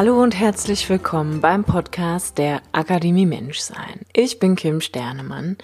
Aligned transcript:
Hallo 0.00 0.22
und 0.22 0.34
herzlich 0.34 0.88
willkommen 0.88 1.42
beim 1.42 1.62
Podcast 1.62 2.38
der 2.38 2.62
Akademie 2.72 3.26
Menschsein. 3.26 4.00
Ich 4.14 4.38
bin 4.38 4.56
Kim 4.56 4.80
Sternemann. 4.80 5.58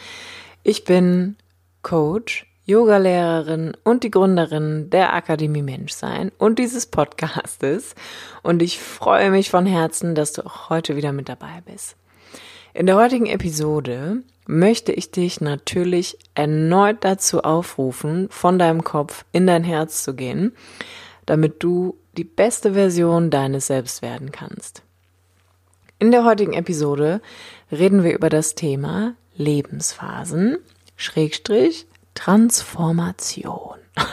Ich 0.62 0.84
bin 0.84 1.36
Coach, 1.80 2.46
Yogalehrerin 2.66 3.74
und 3.82 4.04
die 4.04 4.10
Gründerin 4.10 4.90
der 4.90 5.14
Akademie 5.14 5.62
Menschsein 5.62 6.32
und 6.36 6.58
dieses 6.58 6.84
Podcastes. 6.84 7.94
Und 8.42 8.60
ich 8.60 8.78
freue 8.78 9.30
mich 9.30 9.48
von 9.48 9.64
Herzen, 9.64 10.14
dass 10.14 10.34
du 10.34 10.44
auch 10.44 10.68
heute 10.68 10.96
wieder 10.96 11.12
mit 11.12 11.30
dabei 11.30 11.62
bist. 11.64 11.96
In 12.74 12.84
der 12.84 12.96
heutigen 12.96 13.24
Episode 13.24 14.22
möchte 14.46 14.92
ich 14.92 15.12
dich 15.12 15.40
natürlich 15.40 16.18
erneut 16.34 16.98
dazu 17.00 17.40
aufrufen, 17.40 18.28
von 18.28 18.58
deinem 18.58 18.84
Kopf 18.84 19.24
in 19.32 19.46
dein 19.46 19.64
Herz 19.64 20.02
zu 20.02 20.14
gehen, 20.14 20.52
damit 21.26 21.62
du 21.62 21.96
die 22.16 22.24
beste 22.24 22.72
Version 22.74 23.30
deines 23.30 23.66
Selbst 23.66 24.02
werden 24.02 24.32
kannst. 24.32 24.82
In 25.98 26.10
der 26.10 26.24
heutigen 26.24 26.52
Episode 26.52 27.20
reden 27.70 28.04
wir 28.04 28.14
über 28.14 28.28
das 28.28 28.54
Thema 28.54 29.14
Lebensphasen, 29.36 30.58
Schrägstrich, 30.96 31.86
Transformation. 32.14 33.78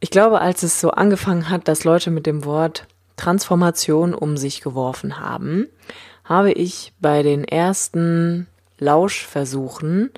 Ich 0.00 0.10
glaube, 0.10 0.42
als 0.42 0.62
es 0.62 0.82
so 0.82 0.90
angefangen 0.90 1.48
hat, 1.48 1.66
dass 1.66 1.84
Leute 1.84 2.10
mit 2.10 2.26
dem 2.26 2.44
Wort 2.44 2.86
Transformation 3.16 4.12
um 4.12 4.36
sich 4.36 4.60
geworfen 4.60 5.18
haben, 5.18 5.66
habe 6.24 6.52
ich 6.52 6.92
bei 7.00 7.22
den 7.22 7.42
ersten 7.42 8.46
Lauschversuchen 8.78 10.10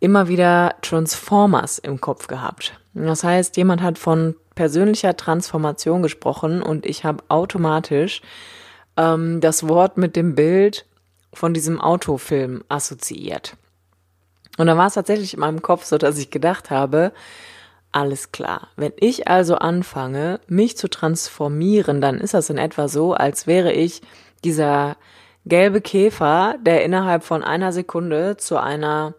immer 0.00 0.28
wieder 0.28 0.74
Transformers 0.82 1.78
im 1.78 2.00
Kopf 2.00 2.26
gehabt. 2.26 2.78
Das 2.94 3.22
heißt, 3.22 3.56
jemand 3.56 3.82
hat 3.82 3.98
von 3.98 4.34
persönlicher 4.54 5.16
Transformation 5.16 6.02
gesprochen 6.02 6.62
und 6.62 6.86
ich 6.86 7.04
habe 7.04 7.22
automatisch 7.28 8.22
ähm, 8.96 9.40
das 9.40 9.68
Wort 9.68 9.96
mit 9.96 10.16
dem 10.16 10.34
Bild 10.34 10.86
von 11.32 11.54
diesem 11.54 11.80
Autofilm 11.80 12.64
assoziiert. 12.68 13.56
Und 14.58 14.66
dann 14.66 14.76
war 14.76 14.88
es 14.88 14.94
tatsächlich 14.94 15.34
in 15.34 15.40
meinem 15.40 15.62
Kopf 15.62 15.84
so, 15.84 15.96
dass 15.96 16.18
ich 16.18 16.30
gedacht 16.30 16.70
habe, 16.70 17.12
alles 17.92 18.32
klar. 18.32 18.68
Wenn 18.76 18.92
ich 18.96 19.28
also 19.28 19.56
anfange, 19.56 20.40
mich 20.46 20.76
zu 20.76 20.88
transformieren, 20.88 22.00
dann 22.00 22.18
ist 22.18 22.34
das 22.34 22.50
in 22.50 22.58
etwa 22.58 22.88
so, 22.88 23.14
als 23.14 23.46
wäre 23.46 23.72
ich 23.72 24.02
dieser 24.44 24.96
gelbe 25.46 25.80
Käfer, 25.80 26.56
der 26.60 26.84
innerhalb 26.84 27.24
von 27.24 27.42
einer 27.42 27.72
Sekunde 27.72 28.36
zu 28.36 28.58
einer 28.58 29.14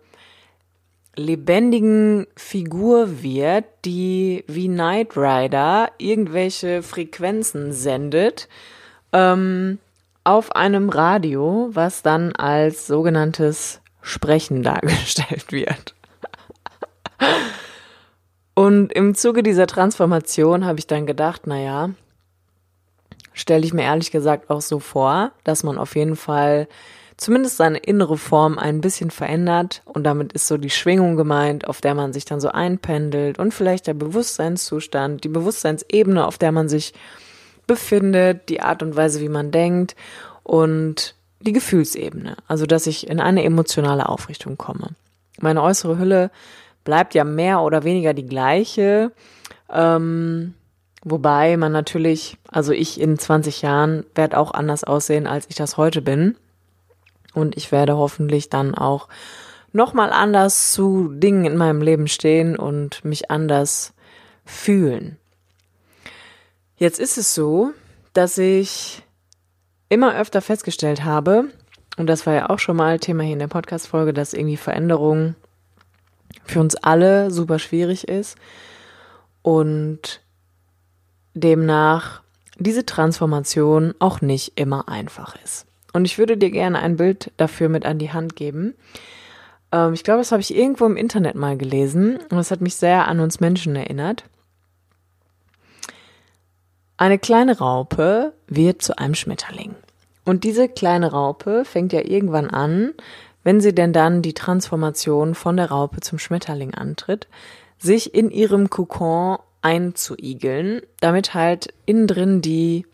lebendigen 1.16 2.28
Figur 2.36 3.22
wird, 3.22 3.66
die 3.86 4.44
wie 4.48 4.68
Knight 4.68 5.18
Rider 5.18 5.92
irgendwelche 5.98 6.84
Frequenzen 6.84 7.74
sendet 7.74 8.48
ähm, 9.12 9.80
auf 10.24 10.56
einem 10.56 10.90
Radio, 10.90 11.70
was 11.74 12.02
dann 12.02 12.34
als 12.34 12.88
sogenanntes 12.88 13.82
Sprechen 14.02 14.64
dargestellt 14.64 15.52
wird. 15.52 15.96
Und 18.54 18.92
im 18.94 19.16
Zuge 19.16 19.44
dieser 19.44 19.68
Transformation 19.68 20.66
habe 20.66 20.80
ich 20.80 20.88
dann 20.88 21.06
gedacht, 21.06 21.48
naja, 21.48 21.92
stelle 23.34 23.66
ich 23.66 23.74
mir 23.74 23.84
ehrlich 23.84 24.12
gesagt 24.12 24.50
auch 24.50 24.62
so 24.62 24.80
vor, 24.80 25.32
dass 25.44 25.64
man 25.64 25.78
auf 25.78 25.96
jeden 25.96 26.16
Fall 26.16 26.68
zumindest 27.22 27.58
seine 27.58 27.78
innere 27.78 28.18
Form 28.18 28.58
ein 28.58 28.82
bisschen 28.82 29.12
verändert 29.12 29.84
und 29.86 30.06
damit 30.06 30.34
ist 30.34 30.48
so 30.48 30.58
die 30.58 30.72
Schwingung 30.72 31.18
gemeint, 31.18 31.68
auf 31.68 31.80
der 31.80 31.94
man 31.94 32.14
sich 32.14 32.26
dann 32.26 32.42
so 32.42 32.50
einpendelt 32.50 33.38
und 33.38 33.54
vielleicht 33.54 33.86
der 33.86 33.94
Bewusstseinszustand, 33.94 35.24
die 35.24 35.30
Bewusstseinsebene, 35.30 36.26
auf 36.26 36.40
der 36.40 36.52
man 36.52 36.68
sich 36.68 36.96
befindet, 37.68 38.50
die 38.50 38.62
Art 38.62 38.82
und 38.82 38.96
Weise, 38.96 39.22
wie 39.22 39.30
man 39.30 39.52
denkt 39.52 39.96
und 40.42 41.14
die 41.42 41.54
Gefühlsebene, 41.54 42.38
also 42.48 42.66
dass 42.66 42.88
ich 42.88 43.08
in 43.08 43.20
eine 43.20 43.44
emotionale 43.44 44.10
Aufrichtung 44.10 44.58
komme. 44.58 44.90
Meine 45.40 45.62
äußere 45.62 46.00
Hülle 46.00 46.32
bleibt 46.84 47.14
ja 47.14 47.24
mehr 47.24 47.62
oder 47.62 47.84
weniger 47.84 48.16
die 48.16 48.26
gleiche, 48.26 49.12
ähm, 49.72 50.56
wobei 51.04 51.56
man 51.58 51.72
natürlich, 51.72 52.38
also 52.48 52.72
ich 52.72 53.00
in 53.00 53.20
20 53.20 53.62
Jahren 53.62 54.06
werde 54.16 54.40
auch 54.40 54.56
anders 54.56 54.84
aussehen, 54.84 55.28
als 55.28 55.46
ich 55.50 55.56
das 55.56 55.78
heute 55.78 56.02
bin. 56.02 56.36
Und 57.34 57.56
ich 57.58 57.72
werde 57.72 57.98
hoffentlich 57.98 58.50
dann 58.50 58.76
auch 58.76 59.08
nochmal 59.72 60.12
anders 60.12 60.72
zu 60.72 61.10
Dingen 61.14 61.46
in 61.46 61.58
meinem 61.58 61.82
Leben 61.82 62.08
stehen 62.08 62.58
und 62.58 63.06
mich 63.06 63.32
anders 63.32 63.94
fühlen. 64.46 65.18
Jetzt 66.76 67.00
ist 67.00 67.18
es 67.18 67.34
so, 67.34 67.72
dass 68.14 68.38
ich 68.38 69.04
immer 69.88 70.18
öfter 70.18 70.42
festgestellt 70.42 71.04
habe, 71.04 71.46
und 71.98 72.08
das 72.08 72.26
war 72.26 72.34
ja 72.34 72.50
auch 72.50 72.60
schon 72.60 72.78
mal 72.78 73.00
Thema 73.00 73.24
hier 73.24 73.34
in 73.34 73.40
der 73.40 73.48
Podcast-Folge, 73.48 74.14
dass 74.14 74.34
irgendwie 74.34 74.58
Veränderung 74.58 75.36
für 76.46 76.60
uns 76.60 76.76
alle 76.76 77.30
super 77.30 77.60
schwierig 77.60 78.08
ist 78.08 78.38
und 79.42 80.22
demnach 81.34 82.22
diese 82.58 82.86
Transformation 82.86 83.94
auch 84.00 84.22
nicht 84.22 84.54
immer 84.56 84.88
einfach 84.88 85.36
ist. 85.44 85.66
Und 85.94 86.06
ich 86.06 86.18
würde 86.18 86.38
dir 86.38 86.52
gerne 86.52 86.80
ein 86.80 86.98
Bild 86.98 87.32
dafür 87.38 87.70
mit 87.70 87.86
an 87.86 88.00
die 88.00 88.12
Hand 88.12 88.36
geben. 88.36 88.76
Ähm, 89.72 89.94
ich 89.94 90.04
glaube, 90.04 90.20
das 90.20 90.32
habe 90.32 90.42
ich 90.42 90.56
irgendwo 90.56 90.86
im 90.86 90.98
Internet 90.98 91.36
mal 91.36 91.58
gelesen 91.58 92.18
und 92.18 92.38
das 92.38 92.52
hat 92.52 92.62
mich 92.62 92.76
sehr 92.76 93.08
an 93.08 93.20
uns 93.20 93.40
Menschen 93.40 93.76
erinnert. 93.76 94.26
Eine 96.98 97.18
kleine 97.18 97.58
Raupe 97.58 98.34
wird 98.48 98.82
zu 98.82 98.98
einem 98.98 99.16
Schmetterling. 99.16 99.76
Und 100.24 100.44
diese 100.44 100.70
kleine 100.70 101.12
Raupe 101.12 101.66
fängt 101.66 101.94
ja 101.94 102.02
irgendwann 102.02 102.50
an, 102.50 102.94
wenn 103.44 103.60
sie 103.60 103.74
denn 103.74 103.92
dann 103.92 104.22
die 104.22 104.36
Transformation 104.36 105.34
von 105.34 105.58
der 105.58 105.72
Raupe 105.72 106.02
zum 106.02 106.20
Schmetterling 106.20 106.76
antritt, 106.76 107.28
sich 107.80 108.14
in 108.14 108.30
ihrem 108.30 108.70
Kokon 108.70 109.40
einzuigeln, 109.64 110.82
damit 111.00 111.34
halt 111.34 111.74
innen 111.88 112.06
drin 112.06 112.42
die 112.42 112.86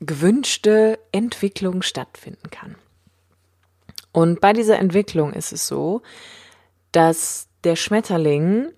gewünschte 0.00 0.98
Entwicklung 1.12 1.82
stattfinden 1.82 2.50
kann. 2.50 2.76
Und 4.12 4.40
bei 4.40 4.52
dieser 4.52 4.78
Entwicklung 4.78 5.32
ist 5.32 5.52
es 5.52 5.66
so, 5.66 6.02
dass 6.92 7.48
der 7.64 7.76
Schmetterling, 7.76 8.72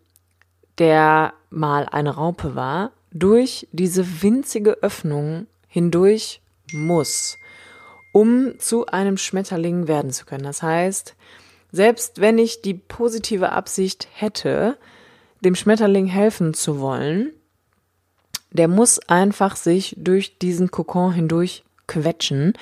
der 0.79 1.35
mal 1.51 1.87
eine 1.87 2.15
Raupe 2.17 2.55
war, 2.55 2.93
durch 3.13 3.69
diese 3.73 4.23
winzige 4.23 4.83
Öffnung 4.83 5.47
hindurch 5.67 6.41
muss, 6.73 7.39
um 8.13 8.59
zu 8.59 8.87
einem 8.87 9.17
Schmetterling 9.17 9.89
werden 9.89 10.11
zu 10.11 10.25
können. 10.25 10.45
Das 10.45 10.63
heißt, 10.63 11.17
selbst 11.73 12.21
wenn 12.21 12.39
ich 12.39 12.63
die 12.63 12.75
positive 12.75 13.53
Absicht 13.53 14.09
hätte, 14.13 14.77
dem 15.41 15.55
Schmetterling 15.55 16.07
helfen 16.07 16.55
zu 16.55 16.81
wollen, 16.81 17.33
der 18.53 18.69
muss 18.69 18.99
einfach 19.09 19.57
sich 19.57 19.95
durch 19.99 20.39
diesen 20.39 20.71
Kokon 20.71 21.13
hindurch 21.13 21.65
quetschen, 21.87 22.55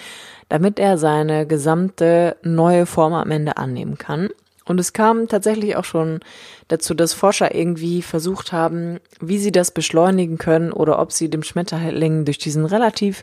damit 0.48 0.78
er 0.78 0.98
seine 0.98 1.46
gesamte 1.46 2.36
neue 2.42 2.86
Form 2.86 3.12
am 3.12 3.30
Ende 3.30 3.56
annehmen 3.56 3.98
kann. 3.98 4.28
Und 4.64 4.78
es 4.78 4.92
kam 4.92 5.28
tatsächlich 5.28 5.76
auch 5.76 5.84
schon 5.84 6.20
dazu, 6.68 6.92
dass 6.92 7.14
Forscher 7.14 7.54
irgendwie 7.54 8.02
versucht 8.02 8.52
haben, 8.52 9.00
wie 9.18 9.38
sie 9.38 9.50
das 9.50 9.70
beschleunigen 9.70 10.36
können 10.36 10.72
oder 10.72 10.98
ob 10.98 11.10
sie 11.10 11.30
dem 11.30 11.42
Schmetterling 11.42 12.26
durch 12.26 12.36
diesen 12.36 12.66
relativ 12.66 13.22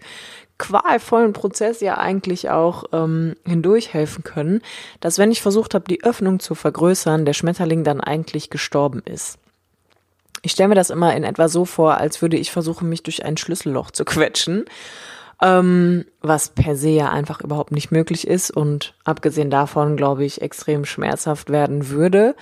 qualvollen 0.57 1.33
Prozess 1.33 1.81
ja 1.81 1.97
eigentlich 1.97 2.49
auch 2.49 2.85
ähm, 2.93 3.35
hindurch 3.45 3.93
helfen 3.93 4.23
können, 4.23 4.61
dass 5.01 5.19
wenn 5.19 5.31
ich 5.31 5.41
versucht 5.41 5.75
habe, 5.75 5.85
die 5.87 6.03
Öffnung 6.03 6.39
zu 6.39 6.55
vergrößern, 6.55 7.25
der 7.25 7.33
Schmetterling 7.33 7.83
dann 7.83 8.01
eigentlich 8.01 8.49
gestorben 8.49 9.03
ist. 9.05 9.37
Ich 10.45 10.51
stelle 10.51 10.69
mir 10.69 10.75
das 10.75 10.91
immer 10.91 11.15
in 11.15 11.23
etwa 11.23 11.49
so 11.49 11.65
vor, 11.65 11.97
als 11.97 12.21
würde 12.21 12.37
ich 12.37 12.51
versuchen, 12.51 12.87
mich 12.87 13.01
durch 13.01 13.25
ein 13.25 13.35
Schlüsselloch 13.35 13.89
zu 13.89 14.05
quetschen, 14.05 14.65
ähm, 15.41 16.05
was 16.21 16.49
per 16.49 16.75
se 16.75 16.89
ja 16.89 17.09
einfach 17.09 17.41
überhaupt 17.41 17.71
nicht 17.71 17.91
möglich 17.91 18.27
ist 18.27 18.51
und 18.51 18.93
abgesehen 19.05 19.49
davon, 19.49 19.97
glaube 19.97 20.23
ich, 20.23 20.43
extrem 20.43 20.85
schmerzhaft 20.85 21.49
werden 21.49 21.89
würde. 21.89 22.35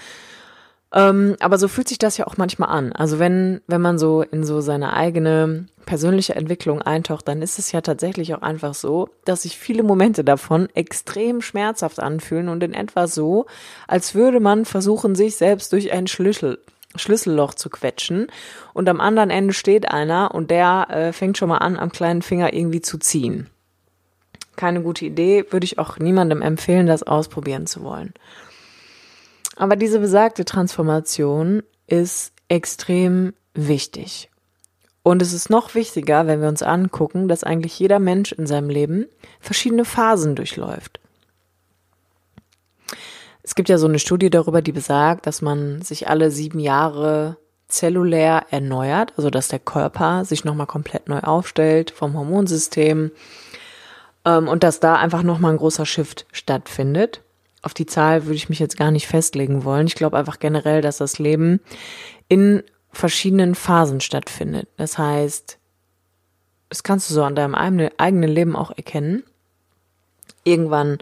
Ähm, 0.91 1.37
aber 1.39 1.57
so 1.57 1.69
fühlt 1.69 1.87
sich 1.87 1.97
das 1.97 2.17
ja 2.17 2.27
auch 2.27 2.35
manchmal 2.35 2.77
an. 2.77 2.91
Also 2.91 3.19
wenn, 3.19 3.61
wenn 3.67 3.79
man 3.79 3.97
so 3.97 4.21
in 4.21 4.43
so 4.43 4.59
seine 4.59 4.91
eigene 4.91 5.67
persönliche 5.85 6.35
Entwicklung 6.35 6.81
eintaucht, 6.81 7.25
dann 7.29 7.41
ist 7.41 7.57
es 7.57 7.71
ja 7.71 7.79
tatsächlich 7.79 8.35
auch 8.35 8.41
einfach 8.41 8.73
so, 8.73 9.11
dass 9.23 9.43
sich 9.43 9.57
viele 9.57 9.81
Momente 9.81 10.25
davon 10.25 10.67
extrem 10.73 11.41
schmerzhaft 11.41 12.01
anfühlen 12.01 12.49
und 12.49 12.63
in 12.63 12.73
etwa 12.73 13.07
so, 13.07 13.45
als 13.87 14.13
würde 14.13 14.41
man 14.41 14.65
versuchen, 14.65 15.15
sich 15.15 15.37
selbst 15.37 15.71
durch 15.71 15.93
ein 15.93 16.07
Schlüssel, 16.07 16.59
Schlüsselloch 16.95 17.53
zu 17.53 17.69
quetschen 17.69 18.27
und 18.73 18.89
am 18.89 19.01
anderen 19.01 19.29
Ende 19.29 19.53
steht 19.53 19.89
einer 19.89 20.33
und 20.33 20.51
der 20.51 20.87
äh, 20.89 21.13
fängt 21.13 21.37
schon 21.37 21.49
mal 21.49 21.57
an, 21.57 21.77
am 21.77 21.91
kleinen 21.91 22.21
Finger 22.21 22.53
irgendwie 22.53 22.81
zu 22.81 22.97
ziehen. 22.97 23.49
Keine 24.55 24.81
gute 24.81 25.05
Idee, 25.05 25.45
würde 25.49 25.65
ich 25.65 25.79
auch 25.79 25.97
niemandem 25.97 26.41
empfehlen, 26.41 26.85
das 26.85 27.03
ausprobieren 27.03 27.65
zu 27.65 27.83
wollen. 27.83 28.13
Aber 29.55 29.75
diese 29.75 29.99
besagte 29.99 30.45
Transformation 30.45 31.63
ist 31.87 32.33
extrem 32.49 33.33
wichtig. 33.53 34.29
Und 35.03 35.21
es 35.21 35.33
ist 35.33 35.49
noch 35.49 35.75
wichtiger, 35.75 36.27
wenn 36.27 36.41
wir 36.41 36.47
uns 36.47 36.63
angucken, 36.63 37.27
dass 37.27 37.43
eigentlich 37.43 37.77
jeder 37.77 37.99
Mensch 37.99 38.31
in 38.31 38.47
seinem 38.47 38.69
Leben 38.69 39.07
verschiedene 39.41 39.85
Phasen 39.85 40.35
durchläuft. 40.35 40.99
Es 43.43 43.55
gibt 43.55 43.69
ja 43.69 43.77
so 43.77 43.87
eine 43.87 43.99
Studie 43.99 44.29
darüber, 44.29 44.61
die 44.61 44.71
besagt, 44.71 45.27
dass 45.27 45.41
man 45.41 45.81
sich 45.81 46.07
alle 46.07 46.31
sieben 46.31 46.59
Jahre 46.59 47.37
zellulär 47.67 48.45
erneuert, 48.51 49.13
also 49.17 49.29
dass 49.29 49.47
der 49.49 49.59
Körper 49.59 50.25
sich 50.25 50.45
nochmal 50.45 50.67
komplett 50.67 51.09
neu 51.09 51.19
aufstellt 51.19 51.91
vom 51.91 52.15
Hormonsystem 52.15 53.11
ähm, 54.25 54.47
und 54.47 54.63
dass 54.63 54.79
da 54.79 54.95
einfach 54.95 55.23
nochmal 55.23 55.51
ein 55.51 55.57
großer 55.57 55.85
Shift 55.85 56.25
stattfindet 56.31 57.21
auf 57.63 57.73
die 57.73 57.85
Zahl 57.85 58.25
würde 58.25 58.35
ich 58.35 58.49
mich 58.49 58.59
jetzt 58.59 58.77
gar 58.77 58.91
nicht 58.91 59.07
festlegen 59.07 59.63
wollen. 59.63 59.87
Ich 59.87 59.95
glaube 59.95 60.17
einfach 60.17 60.37
generell, 60.37 60.81
dass 60.81 60.97
das 60.97 61.17
Leben 61.17 61.61
in 62.27 62.61
verschiedenen 62.91 63.55
Phasen 63.55 64.01
stattfindet. 64.01 64.67
Das 64.77 64.97
heißt, 64.97 65.57
das 66.69 66.83
kannst 66.83 67.09
du 67.09 67.13
so 67.13 67.23
an 67.23 67.35
deinem 67.35 67.55
eigenen 67.55 68.29
Leben 68.29 68.55
auch 68.55 68.71
erkennen. 68.71 69.23
Irgendwann 70.43 70.97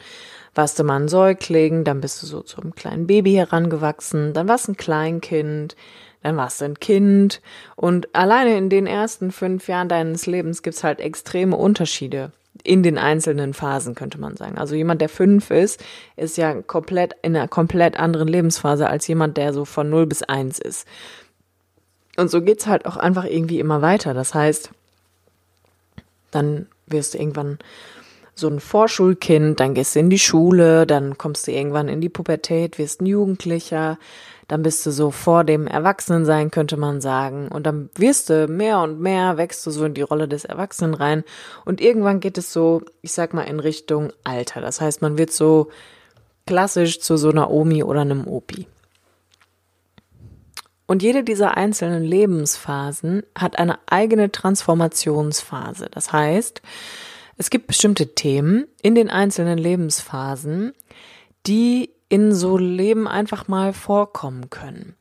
warst 0.54 0.78
du 0.80 0.84
mal 0.84 1.00
ein 1.00 1.08
Säugling, 1.08 1.84
dann 1.84 2.02
bist 2.02 2.22
du 2.22 2.28
so 2.28 2.42
zum 2.42 2.76
kleinen 2.76 3.08
Baby 3.08 3.34
herangewachsen, 3.34 4.34
dann 4.34 4.48
warst 4.48 4.68
du 4.68 4.74
ein 4.74 4.78
Kleinkind, 4.78 5.76
dann 6.24 6.38
warst 6.38 6.62
du 6.62 6.66
ein 6.66 6.80
Kind 6.80 7.42
und 7.76 8.14
alleine 8.14 8.58
in 8.58 8.70
den 8.70 8.88
ersten 8.88 9.32
fünf 9.32 9.68
Jahren 9.68 9.90
deines 9.90 10.26
Lebens 10.26 10.62
gibt's 10.62 10.84
halt 10.84 11.00
extreme 11.00 11.56
Unterschiede 11.56 12.32
in 12.64 12.84
den 12.84 12.98
einzelnen 12.98 13.54
Phasen, 13.54 13.96
könnte 13.96 14.20
man 14.20 14.36
sagen. 14.36 14.58
Also 14.58 14.76
jemand, 14.76 15.02
der 15.02 15.10
fünf 15.10 15.50
ist, 15.50 15.84
ist 16.16 16.38
ja 16.38 16.62
komplett 16.62 17.16
in 17.22 17.36
einer 17.36 17.48
komplett 17.48 17.98
anderen 17.98 18.28
Lebensphase 18.28 18.88
als 18.88 19.08
jemand, 19.08 19.38
der 19.38 19.54
so 19.54 19.66
von 19.66 19.90
null 19.90 20.06
bis 20.06 20.22
eins 20.22 20.60
ist. 20.60 20.88
Und 22.18 22.30
so 22.30 22.42
geht's 22.42 22.68
halt 22.68 22.86
auch 22.86 22.98
einfach 22.98 23.26
irgendwie 23.26 23.60
immer 23.60 23.82
weiter. 23.82 24.14
Das 24.14 24.34
heißt, 24.34 24.72
dann 26.30 26.68
wirst 26.88 27.14
du 27.14 27.20
irgendwann 27.20 27.58
so 28.42 28.50
ein 28.50 28.60
Vorschulkind, 28.60 29.60
dann 29.60 29.74
gehst 29.74 29.96
du 29.96 30.00
in 30.00 30.10
die 30.10 30.20
Schule, 30.20 30.86
dann 30.86 31.18
kommst 31.18 31.48
du 31.48 31.52
irgendwann 31.52 31.88
in 31.88 32.02
die 32.02 32.10
Pubertät, 32.10 32.78
wirst 32.78 33.02
ein 33.02 33.06
Jugendlicher, 33.06 33.98
dann 34.50 34.64
bist 34.64 34.86
du 34.86 34.92
so 34.92 35.12
vor 35.12 35.46
dem 35.46 35.66
Erwachsenensein, 35.66 36.52
könnte 36.52 36.76
man 36.76 37.00
sagen. 37.00 37.48
Und 37.48 37.66
dann 37.66 37.90
wirst 37.96 38.30
du 38.30 38.48
mehr 38.48 38.80
und 38.80 39.00
mehr, 39.00 39.38
wächst 39.38 39.66
du 39.66 39.72
so 39.72 39.86
in 39.86 39.94
die 39.94 40.02
Rolle 40.02 40.28
des 40.28 40.44
Erwachsenen 40.44 40.94
rein. 40.94 41.24
Und 41.64 41.80
irgendwann 41.80 42.20
geht 42.20 42.38
es 42.38 42.52
so, 42.52 42.82
ich 43.02 43.14
sag 43.14 43.34
mal, 43.34 43.44
in 43.44 43.62
Richtung 43.62 44.12
Alter. 44.26 44.60
Das 44.60 44.82
heißt, 44.82 45.02
man 45.02 45.18
wird 45.18 45.32
so 45.32 45.70
klassisch 46.46 47.00
zu 47.00 47.16
so 47.16 47.30
einer 47.30 47.50
Omi 47.50 47.82
oder 47.84 48.02
einem 48.02 48.28
Opi. 48.28 48.68
Und 50.92 51.02
jede 51.02 51.24
dieser 51.24 51.56
einzelnen 51.56 52.04
Lebensphasen 52.04 53.24
hat 53.34 53.58
eine 53.58 53.80
eigene 53.86 54.30
Transformationsphase. 54.30 55.88
Das 55.90 56.12
heißt, 56.12 56.62
es 57.42 57.50
gibt 57.50 57.66
bestimmte 57.66 58.14
Themen 58.14 58.68
in 58.84 58.94
den 58.94 59.10
einzelnen 59.10 59.58
Lebensphasen, 59.58 60.74
die 61.48 61.90
in 62.08 62.36
so 62.36 62.56
Leben 62.56 63.08
einfach 63.08 63.48
mal 63.48 63.74
vorkommen 63.74 64.52
können. 64.52 64.96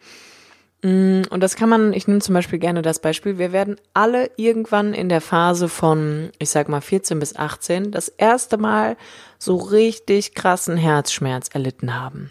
Mm, 0.81 1.21
und 1.29 1.41
das 1.43 1.55
kann 1.55 1.69
man, 1.69 1.93
ich 1.93 2.09
nehme 2.09 2.23
zum 2.23 2.35
Beispiel 2.35 2.59
gerne 2.59 2.81
das 2.81 2.99
Beispiel, 2.99 3.37
wir 3.37 3.53
werden 3.53 3.77
alle 3.93 4.31
irgendwann 4.37 4.95
in 4.95 5.11
der 5.11 5.21
Phase 5.21 5.69
von, 5.69 6.31
ich 6.39 6.49
sag 6.49 6.71
mal 6.71 6.81
14 6.81 7.19
bis 7.19 7.37
18, 7.37 7.91
das 7.91 8.09
erste 8.09 8.57
Mal 8.57 8.97
so 9.39 9.57
richtig 9.57 10.35
krassen 10.35 10.79
Herzschmerz 10.79 11.49
erlitten 11.53 11.95
haben. 11.95 12.31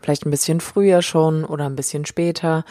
Vielleicht 0.00 0.24
ein 0.24 0.30
bisschen 0.30 0.62
früher 0.62 1.02
schon 1.02 1.44
oder 1.44 1.66
ein 1.66 1.76
bisschen 1.76 2.06
später. 2.06 2.64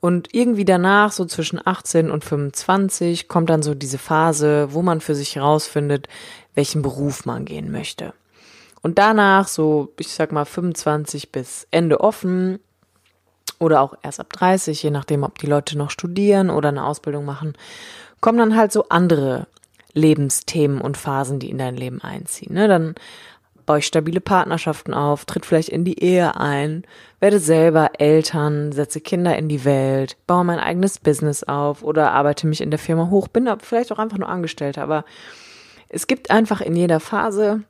Und 0.00 0.32
irgendwie 0.32 0.64
danach, 0.64 1.10
so 1.10 1.24
zwischen 1.24 1.60
18 1.64 2.10
und 2.10 2.24
25, 2.24 3.26
kommt 3.26 3.50
dann 3.50 3.62
so 3.62 3.74
diese 3.74 3.98
Phase, 3.98 4.72
wo 4.72 4.82
man 4.82 5.00
für 5.00 5.14
sich 5.14 5.36
herausfindet, 5.36 6.08
welchen 6.54 6.82
Beruf 6.82 7.26
man 7.26 7.44
gehen 7.44 7.72
möchte. 7.72 8.14
Und 8.80 8.98
danach, 8.98 9.48
so, 9.48 9.92
ich 9.98 10.08
sag 10.08 10.30
mal, 10.30 10.44
25 10.44 11.32
bis 11.32 11.66
Ende 11.72 12.00
offen 12.00 12.60
oder 13.58 13.80
auch 13.80 13.94
erst 14.02 14.20
ab 14.20 14.32
30, 14.32 14.80
je 14.82 14.90
nachdem, 14.90 15.24
ob 15.24 15.38
die 15.38 15.46
Leute 15.46 15.76
noch 15.76 15.90
studieren 15.90 16.48
oder 16.48 16.68
eine 16.68 16.84
Ausbildung 16.84 17.24
machen, 17.24 17.54
kommen 18.20 18.38
dann 18.38 18.56
halt 18.56 18.72
so 18.72 18.88
andere 18.88 19.48
Lebensthemen 19.94 20.80
und 20.80 20.96
Phasen, 20.96 21.40
die 21.40 21.50
in 21.50 21.58
dein 21.58 21.76
Leben 21.76 22.00
einziehen. 22.02 22.54
Ne? 22.54 22.68
Dann 22.68 22.94
baue 23.68 23.80
ich 23.80 23.86
stabile 23.86 24.22
Partnerschaften 24.22 24.94
auf, 24.94 25.26
tritt 25.26 25.44
vielleicht 25.44 25.68
in 25.68 25.84
die 25.84 26.02
Ehe 26.02 26.36
ein, 26.36 26.84
werde 27.20 27.38
selber 27.38 27.90
Eltern, 27.98 28.72
setze 28.72 29.02
Kinder 29.02 29.36
in 29.36 29.50
die 29.50 29.66
Welt, 29.66 30.16
baue 30.26 30.42
mein 30.42 30.58
eigenes 30.58 30.98
Business 30.98 31.44
auf 31.44 31.82
oder 31.82 32.12
arbeite 32.12 32.46
mich 32.46 32.62
in 32.62 32.70
der 32.70 32.78
Firma 32.78 33.10
hoch, 33.10 33.28
bin 33.28 33.46
vielleicht 33.60 33.92
auch 33.92 33.98
einfach 33.98 34.16
nur 34.16 34.30
Angestellter, 34.30 34.82
aber 34.82 35.04
es 35.90 36.06
gibt 36.06 36.30
einfach 36.30 36.62
in 36.62 36.76
jeder 36.76 36.98
Phase 36.98 37.62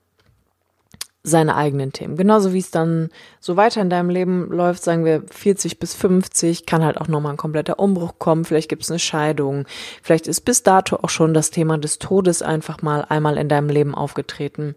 seine 1.24 1.56
eigenen 1.56 1.92
Themen. 1.92 2.16
Genauso 2.16 2.52
wie 2.52 2.60
es 2.60 2.70
dann 2.70 3.10
so 3.40 3.56
weiter 3.56 3.82
in 3.82 3.90
deinem 3.90 4.08
Leben 4.08 4.48
läuft, 4.50 4.84
sagen 4.84 5.04
wir 5.04 5.24
40 5.28 5.80
bis 5.80 5.94
50, 5.94 6.64
kann 6.64 6.84
halt 6.84 7.00
auch 7.00 7.08
nochmal 7.08 7.32
ein 7.32 7.38
kompletter 7.38 7.80
Umbruch 7.80 8.20
kommen. 8.20 8.44
Vielleicht 8.44 8.68
gibt 8.68 8.84
es 8.84 8.90
eine 8.90 9.00
Scheidung. 9.00 9.66
Vielleicht 10.00 10.28
ist 10.28 10.42
bis 10.42 10.62
dato 10.62 10.96
auch 11.02 11.10
schon 11.10 11.34
das 11.34 11.50
Thema 11.50 11.76
des 11.76 11.98
Todes 11.98 12.40
einfach 12.40 12.82
mal 12.82 13.04
einmal 13.08 13.36
in 13.36 13.48
deinem 13.48 13.68
Leben 13.68 13.94
aufgetreten. 13.96 14.76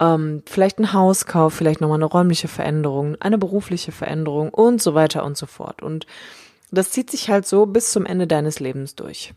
Ähm, 0.00 0.42
vielleicht 0.46 0.78
ein 0.78 0.92
Hauskauf, 0.92 1.54
vielleicht 1.54 1.80
nochmal 1.80 1.98
eine 1.98 2.04
räumliche 2.06 2.48
Veränderung, 2.48 3.16
eine 3.20 3.38
berufliche 3.38 3.92
Veränderung 3.92 4.50
und 4.50 4.82
so 4.82 4.94
weiter 4.94 5.24
und 5.24 5.36
so 5.36 5.46
fort. 5.46 5.82
Und 5.82 6.06
das 6.70 6.90
zieht 6.90 7.10
sich 7.10 7.30
halt 7.30 7.46
so 7.46 7.66
bis 7.66 7.90
zum 7.90 8.04
Ende 8.04 8.26
deines 8.26 8.60
Lebens 8.60 8.96
durch. 8.96 9.34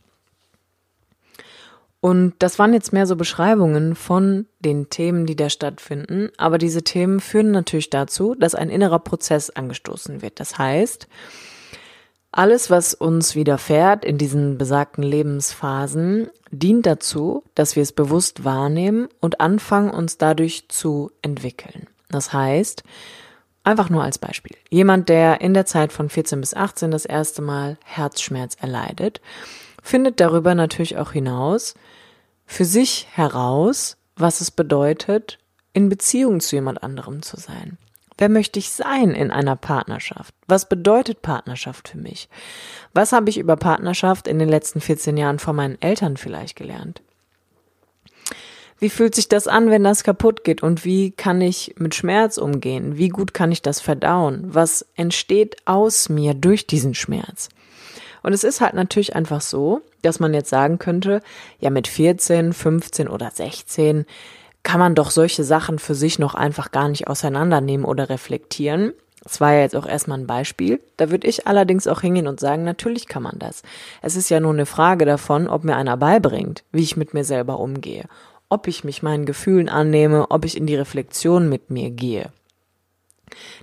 Und 2.00 2.36
das 2.39 2.60
waren 2.60 2.74
jetzt 2.74 2.93
mehr 2.93 3.08
so 3.08 3.15
Beschreibungen 3.15 3.96
von 3.96 4.46
den 4.60 4.89
Themen, 4.89 5.25
die 5.25 5.36
da 5.36 5.50
stattfinden. 5.50 6.29
Aber 6.38 6.58
diese 6.58 6.84
Themen 6.84 7.20
führen 7.20 7.51
natürlich 7.51 7.89
dazu, 7.89 8.36
dass 8.36 8.55
ein 8.55 8.70
innerer 8.70 9.00
Prozess 9.00 9.50
angestoßen 9.50 10.22
wird. 10.22 10.39
Das 10.39 10.58
heißt, 10.58 11.08
alles, 12.31 12.69
was 12.69 12.93
uns 12.93 13.36
widerfährt 13.36 14.05
in 14.05 14.17
diesen 14.17 14.57
besagten 14.57 15.03
Lebensphasen, 15.03 16.29
dient 16.51 16.86
dazu, 16.86 17.43
dass 17.55 17.75
wir 17.75 17.84
es 17.84 17.91
bewusst 17.91 18.43
wahrnehmen 18.43 19.07
und 19.19 19.39
anfangen, 19.39 19.89
uns 19.89 20.17
dadurch 20.17 20.67
zu 20.69 21.12
entwickeln. 21.22 21.88
Das 22.10 22.34
heißt, 22.34 22.84
einfach 23.63 23.89
nur 23.89 24.03
als 24.03 24.17
Beispiel, 24.17 24.55
jemand, 24.69 25.10
der 25.10 25.41
in 25.41 25.53
der 25.53 25.65
Zeit 25.65 25.91
von 25.91 26.10
14 26.10 26.39
bis 26.39 26.53
18 26.53 26.91
das 26.91 27.05
erste 27.05 27.41
Mal 27.41 27.77
Herzschmerz 27.84 28.55
erleidet, 28.60 29.22
findet 29.81 30.19
darüber 30.19 30.55
natürlich 30.55 30.98
auch 30.98 31.12
hinaus 31.12 31.74
für 32.46 32.65
sich 32.65 33.07
heraus, 33.12 33.98
was 34.15 34.41
es 34.41 34.51
bedeutet, 34.51 35.38
in 35.74 35.89
Beziehung 35.89 36.39
zu 36.39 36.55
jemand 36.55 36.81
anderem 36.81 37.22
zu 37.22 37.38
sein. 37.39 37.77
Wer 38.17 38.29
möchte 38.29 38.57
ich 38.57 38.71
sein 38.71 39.12
in 39.12 39.29
einer 39.31 39.55
Partnerschaft? 39.55 40.33
Was 40.47 40.67
bedeutet 40.67 41.21
Partnerschaft 41.21 41.89
für 41.89 41.97
mich? 41.97 42.29
Was 42.93 43.12
habe 43.12 43.29
ich 43.29 43.38
über 43.38 43.55
Partnerschaft 43.55 44.27
in 44.27 44.39
den 44.39 44.50
letzten 44.50 44.81
14 44.81 45.17
Jahren 45.17 45.39
von 45.39 45.55
meinen 45.55 45.81
Eltern 45.81 46.17
vielleicht 46.17 46.55
gelernt? 46.55 47.01
Wie 48.79 48.89
fühlt 48.89 49.15
sich 49.15 49.27
das 49.27 49.47
an, 49.47 49.69
wenn 49.69 49.83
das 49.83 50.03
kaputt 50.03 50.43
geht? 50.43 50.62
Und 50.62 50.86
wie 50.86 51.12
kann 51.12 51.41
ich 51.41 51.75
mit 51.77 51.95
Schmerz 51.95 52.38
umgehen? 52.38 52.97
Wie 52.97 53.09
gut 53.09 53.33
kann 53.33 53.51
ich 53.51 53.62
das 53.62 53.81
verdauen? 53.81 54.43
Was 54.45 54.86
entsteht 54.95 55.57
aus 55.65 56.09
mir 56.09 56.33
durch 56.36 56.67
diesen 56.67 56.93
Schmerz? 56.93 57.50
Und 58.21 58.33
es 58.33 58.43
ist 58.43 58.62
halt 58.62 58.74
natürlich 58.74 59.15
einfach 59.15 59.41
so, 59.41 59.81
dass 60.01 60.19
man 60.19 60.33
jetzt 60.33 60.50
sagen 60.50 60.79
könnte, 60.79 61.21
ja 61.59 61.69
mit 61.69 61.88
14, 61.88 62.53
15 62.53 63.07
oder 63.07 63.31
16 63.31 64.05
kann 64.67 64.81
man 64.81 64.95
doch 64.95 65.12
solche 65.12 65.45
Sachen 65.45 65.79
für 65.79 65.95
sich 65.95 66.19
noch 66.19 66.36
einfach 66.36 66.71
gar 66.71 66.89
nicht 66.89 67.07
auseinandernehmen 67.07 67.86
oder 67.86 68.09
reflektieren. 68.09 68.91
Das 69.24 69.39
war 69.39 69.53
ja 69.53 69.62
jetzt 69.62 69.77
auch 69.77 69.86
erstmal 69.86 70.19
ein 70.19 70.27
Beispiel. 70.27 70.81
Da 70.97 71.09
würde 71.09 71.25
ich 71.25 71.47
allerdings 71.47 71.88
auch 71.88 72.01
hingehen 72.01 72.27
und 72.27 72.41
sagen, 72.41 72.65
natürlich 72.65 73.07
kann 73.07 73.24
man 73.24 73.39
das. 73.39 73.63
Es 74.01 74.17
ist 74.17 74.27
ja 74.29 74.41
nur 74.41 74.51
eine 74.51 74.65
Frage 74.65 75.05
davon, 75.05 75.47
ob 75.47 75.63
mir 75.63 75.77
einer 75.77 75.95
beibringt, 75.95 76.65
wie 76.74 76.83
ich 76.83 76.97
mit 76.97 77.13
mir 77.13 77.24
selber 77.24 77.62
umgehe, 77.62 78.09
ob 78.50 78.67
ich 78.67 78.83
mich 78.83 79.01
meinen 79.01 79.25
Gefühlen 79.25 79.69
annehme, 79.69 80.31
ob 80.31 80.43
ich 80.43 80.57
in 80.57 80.67
die 80.67 80.75
Reflexion 80.75 81.47
mit 81.47 81.69
mir 81.69 81.89
gehe. 81.89 82.33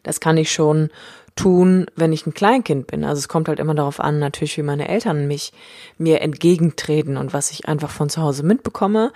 Das 0.04 0.20
kann 0.20 0.38
ich 0.38 0.54
schon 0.54 0.88
tun, 1.36 1.84
wenn 1.96 2.14
ich 2.14 2.26
ein 2.26 2.32
Kleinkind 2.32 2.86
bin. 2.86 3.04
Also 3.04 3.18
es 3.18 3.28
kommt 3.28 3.48
halt 3.48 3.60
immer 3.60 3.74
darauf 3.74 4.00
an, 4.00 4.18
natürlich, 4.18 4.56
wie 4.56 4.62
meine 4.62 4.88
Eltern 4.88 5.28
mich 5.28 5.52
mir 5.98 6.22
entgegentreten 6.22 7.18
und 7.18 7.34
was 7.34 7.50
ich 7.50 7.68
einfach 7.68 7.90
von 7.90 8.08
zu 8.08 8.22
Hause 8.22 8.42
mitbekomme. 8.42 9.12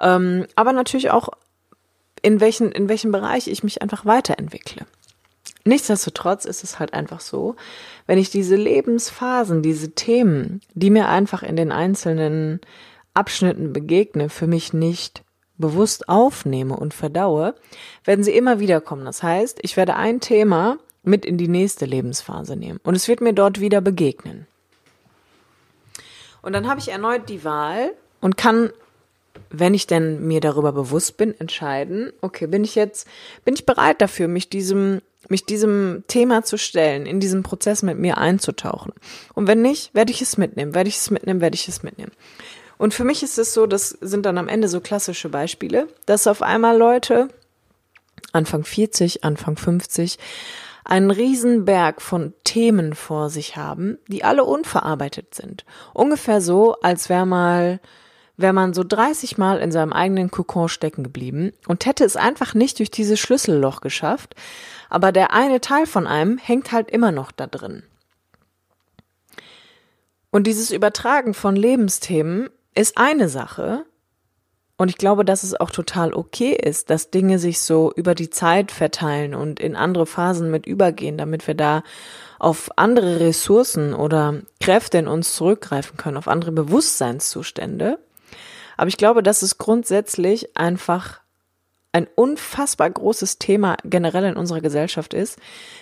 Ähm, 0.00 0.46
aber 0.54 0.72
natürlich 0.72 1.10
auch 1.10 1.30
in 2.22 2.40
welchen, 2.40 2.72
in 2.72 2.88
welchem 2.88 3.12
Bereich 3.12 3.48
ich 3.48 3.62
mich 3.62 3.82
einfach 3.82 4.04
weiterentwickle. 4.04 4.86
Nichtsdestotrotz 5.64 6.44
ist 6.44 6.64
es 6.64 6.78
halt 6.78 6.94
einfach 6.94 7.20
so, 7.20 7.56
wenn 8.06 8.18
ich 8.18 8.30
diese 8.30 8.56
Lebensphasen, 8.56 9.62
diese 9.62 9.90
Themen, 9.90 10.60
die 10.74 10.90
mir 10.90 11.08
einfach 11.08 11.42
in 11.42 11.56
den 11.56 11.72
einzelnen 11.72 12.60
Abschnitten 13.14 13.72
begegne, 13.72 14.28
für 14.30 14.46
mich 14.46 14.72
nicht 14.72 15.22
bewusst 15.58 16.08
aufnehme 16.08 16.76
und 16.76 16.94
verdaue, 16.94 17.54
werden 18.04 18.24
sie 18.24 18.32
immer 18.32 18.60
wieder 18.60 18.80
kommen. 18.80 19.04
Das 19.04 19.22
heißt, 19.22 19.58
ich 19.62 19.76
werde 19.76 19.96
ein 19.96 20.20
Thema 20.20 20.78
mit 21.02 21.26
in 21.26 21.36
die 21.36 21.48
nächste 21.48 21.84
Lebensphase 21.84 22.56
nehmen 22.56 22.80
und 22.84 22.94
es 22.94 23.08
wird 23.08 23.20
mir 23.20 23.32
dort 23.32 23.60
wieder 23.60 23.80
begegnen. 23.80 24.46
Und 26.40 26.52
dann 26.52 26.68
habe 26.68 26.80
ich 26.80 26.88
erneut 26.88 27.28
die 27.28 27.44
Wahl 27.44 27.92
und 28.20 28.36
kann, 28.36 28.70
wenn 29.50 29.74
ich 29.74 29.86
denn 29.86 30.26
mir 30.26 30.40
darüber 30.40 30.72
bewusst 30.72 31.16
bin, 31.16 31.38
entscheiden, 31.38 32.12
okay, 32.20 32.46
bin 32.46 32.64
ich 32.64 32.74
jetzt, 32.74 33.06
bin 33.44 33.54
ich 33.54 33.66
bereit 33.66 34.00
dafür, 34.00 34.28
mich 34.28 34.48
diesem, 34.48 35.00
mich 35.28 35.44
diesem 35.44 36.04
Thema 36.08 36.44
zu 36.44 36.58
stellen, 36.58 37.06
in 37.06 37.20
diesem 37.20 37.42
Prozess 37.42 37.82
mit 37.82 37.98
mir 37.98 38.18
einzutauchen. 38.18 38.92
Und 39.34 39.46
wenn 39.46 39.62
nicht, 39.62 39.94
werde 39.94 40.12
ich 40.12 40.22
es 40.22 40.36
mitnehmen, 40.36 40.74
werde 40.74 40.88
ich 40.88 40.96
es 40.96 41.10
mitnehmen, 41.10 41.40
werde 41.40 41.54
ich 41.54 41.68
es 41.68 41.82
mitnehmen. 41.82 42.12
Und 42.76 42.94
für 42.94 43.04
mich 43.04 43.22
ist 43.22 43.38
es 43.38 43.52
so, 43.52 43.66
das 43.66 43.90
sind 43.90 44.24
dann 44.24 44.38
am 44.38 44.48
Ende 44.48 44.68
so 44.68 44.80
klassische 44.80 45.28
Beispiele, 45.28 45.88
dass 46.06 46.26
auf 46.26 46.42
einmal 46.42 46.76
Leute 46.76 47.28
Anfang 48.32 48.64
40, 48.64 49.24
Anfang 49.24 49.56
50 49.56 50.18
einen 50.84 51.10
Riesenberg 51.10 52.00
von 52.00 52.32
Themen 52.44 52.94
vor 52.94 53.30
sich 53.30 53.56
haben, 53.56 53.98
die 54.06 54.24
alle 54.24 54.44
unverarbeitet 54.44 55.34
sind. 55.34 55.64
Ungefähr 55.92 56.40
so, 56.40 56.76
als 56.80 57.08
wäre 57.08 57.26
mal 57.26 57.80
wäre 58.38 58.54
man 58.54 58.72
so 58.72 58.84
30 58.84 59.36
Mal 59.36 59.58
in 59.58 59.70
seinem 59.70 59.92
eigenen 59.92 60.30
Kokon 60.30 60.68
stecken 60.68 61.02
geblieben 61.02 61.52
und 61.66 61.84
hätte 61.84 62.04
es 62.04 62.16
einfach 62.16 62.54
nicht 62.54 62.78
durch 62.78 62.90
dieses 62.90 63.20
Schlüsselloch 63.20 63.80
geschafft, 63.80 64.34
aber 64.88 65.12
der 65.12 65.34
eine 65.34 65.60
Teil 65.60 65.86
von 65.86 66.06
einem 66.06 66.38
hängt 66.38 66.72
halt 66.72 66.90
immer 66.90 67.12
noch 67.12 67.32
da 67.32 67.46
drin. 67.46 67.82
Und 70.30 70.46
dieses 70.46 70.70
Übertragen 70.70 71.34
von 71.34 71.56
Lebensthemen 71.56 72.48
ist 72.74 72.96
eine 72.96 73.28
Sache. 73.28 73.84
Und 74.76 74.88
ich 74.88 74.98
glaube, 74.98 75.24
dass 75.24 75.42
es 75.42 75.58
auch 75.58 75.70
total 75.70 76.14
okay 76.14 76.52
ist, 76.52 76.90
dass 76.90 77.10
Dinge 77.10 77.40
sich 77.40 77.60
so 77.60 77.92
über 77.96 78.14
die 78.14 78.30
Zeit 78.30 78.70
verteilen 78.70 79.34
und 79.34 79.58
in 79.58 79.74
andere 79.74 80.06
Phasen 80.06 80.52
mit 80.52 80.66
übergehen, 80.66 81.18
damit 81.18 81.48
wir 81.48 81.54
da 81.54 81.82
auf 82.38 82.70
andere 82.76 83.18
Ressourcen 83.18 83.94
oder 83.94 84.42
Kräfte 84.60 84.98
in 84.98 85.08
uns 85.08 85.34
zurückgreifen 85.34 85.96
können, 85.96 86.16
auf 86.16 86.28
andere 86.28 86.52
Bewusstseinszustände. 86.52 87.98
Aber 88.78 88.88
ich 88.88 88.96
glaube, 88.96 89.22
dass 89.22 89.42
es 89.42 89.58
grundsätzlich 89.58 90.56
einfach 90.56 91.20
ein 91.92 92.06
unfassbar 92.14 92.88
großes 92.88 93.38
Thema 93.38 93.76
generell 93.84 94.24
in 94.24 94.36
unserer 94.36 94.60
Gesellschaft 94.60 95.12
ist, 95.12 95.38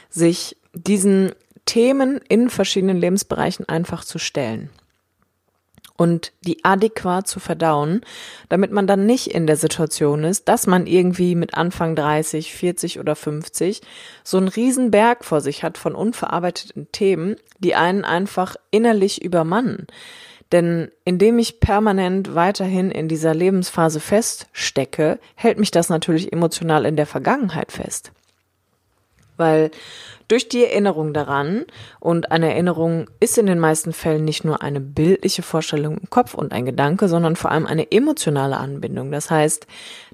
sich 0.09 0.57
diesen 0.73 1.33
Themen 1.67 2.21
in 2.29 2.49
verschiedenen 2.51 2.97
Lebensbereichen 2.97 3.69
einfach 3.69 4.05
zu 4.05 4.19
stellen 4.19 4.71
und 5.97 6.33
die 6.43 6.65
adäquat 6.65 7.27
zu 7.27 7.41
verdauen, 7.41 8.03
damit 8.49 8.71
man 8.71 8.87
dann 8.87 9.07
nicht 9.07 9.29
in 9.29 9.47
der 9.47 9.57
Situation 9.57 10.25
ist, 10.25 10.49
dass 10.49 10.67
man 10.67 10.87
irgendwie 10.87 11.35
mit 11.35 11.55
Anfang 11.55 11.97
30, 11.97 12.55
40 12.55 13.01
oder 13.01 13.17
50 13.17 13.83
so 14.23 14.37
einen 14.37 14.49
riesen 14.49 14.91
Berg 14.91 15.25
vor 15.25 15.41
sich 15.41 15.63
hat 15.63 15.79
von 15.79 15.95
unverarbeiteten 15.95 16.91
Themen, 16.93 17.37
die 17.59 17.75
einen 17.75 18.05
einfach 18.05 18.57
innerlich 18.71 19.23
übermannen. 19.23 19.87
Denn 20.53 20.91
indem 21.05 21.39
ich 21.39 21.61
permanent 21.61 22.35
weiterhin 22.35 22.91
in 22.91 23.09
dieser 23.09 23.35
Lebensphase 23.35 24.01
feststecke, 24.01 25.19
hält 25.35 25.59
mich 25.59 25.71
das 25.71 25.89
natürlich 25.89 26.33
emotional 26.33 26.87
in 26.87 26.97
der 26.97 27.07
Vergangenheit 27.07 27.73
fest. 27.73 28.13
Weil 29.37 29.71
durch 30.29 30.49
die 30.49 30.65
Erinnerung 30.65 31.13
daran, 31.13 31.67
und 32.01 32.33
eine 32.33 32.51
Erinnerung 32.51 33.09
ist 33.21 33.39
in 33.39 33.47
den 33.47 33.59
meisten 33.59 33.93
Fällen 33.93 34.25
nicht 34.25 34.45
nur 34.45 34.63
eine 34.63 34.81
bildliche 34.81 35.43
Vorstellung 35.43 35.99
im 35.99 36.11
Kopf 36.11 36.35
und 36.35 36.53
ein 36.53 36.65
Gedanke, 36.65 37.09
sondern 37.09 37.37
vor 37.37 37.51
allem 37.51 37.67
eine 37.67 37.93
emotionale 37.93 38.57
Anbindung. 38.57 39.13
Das 39.13 39.31
heißt, 39.31 39.67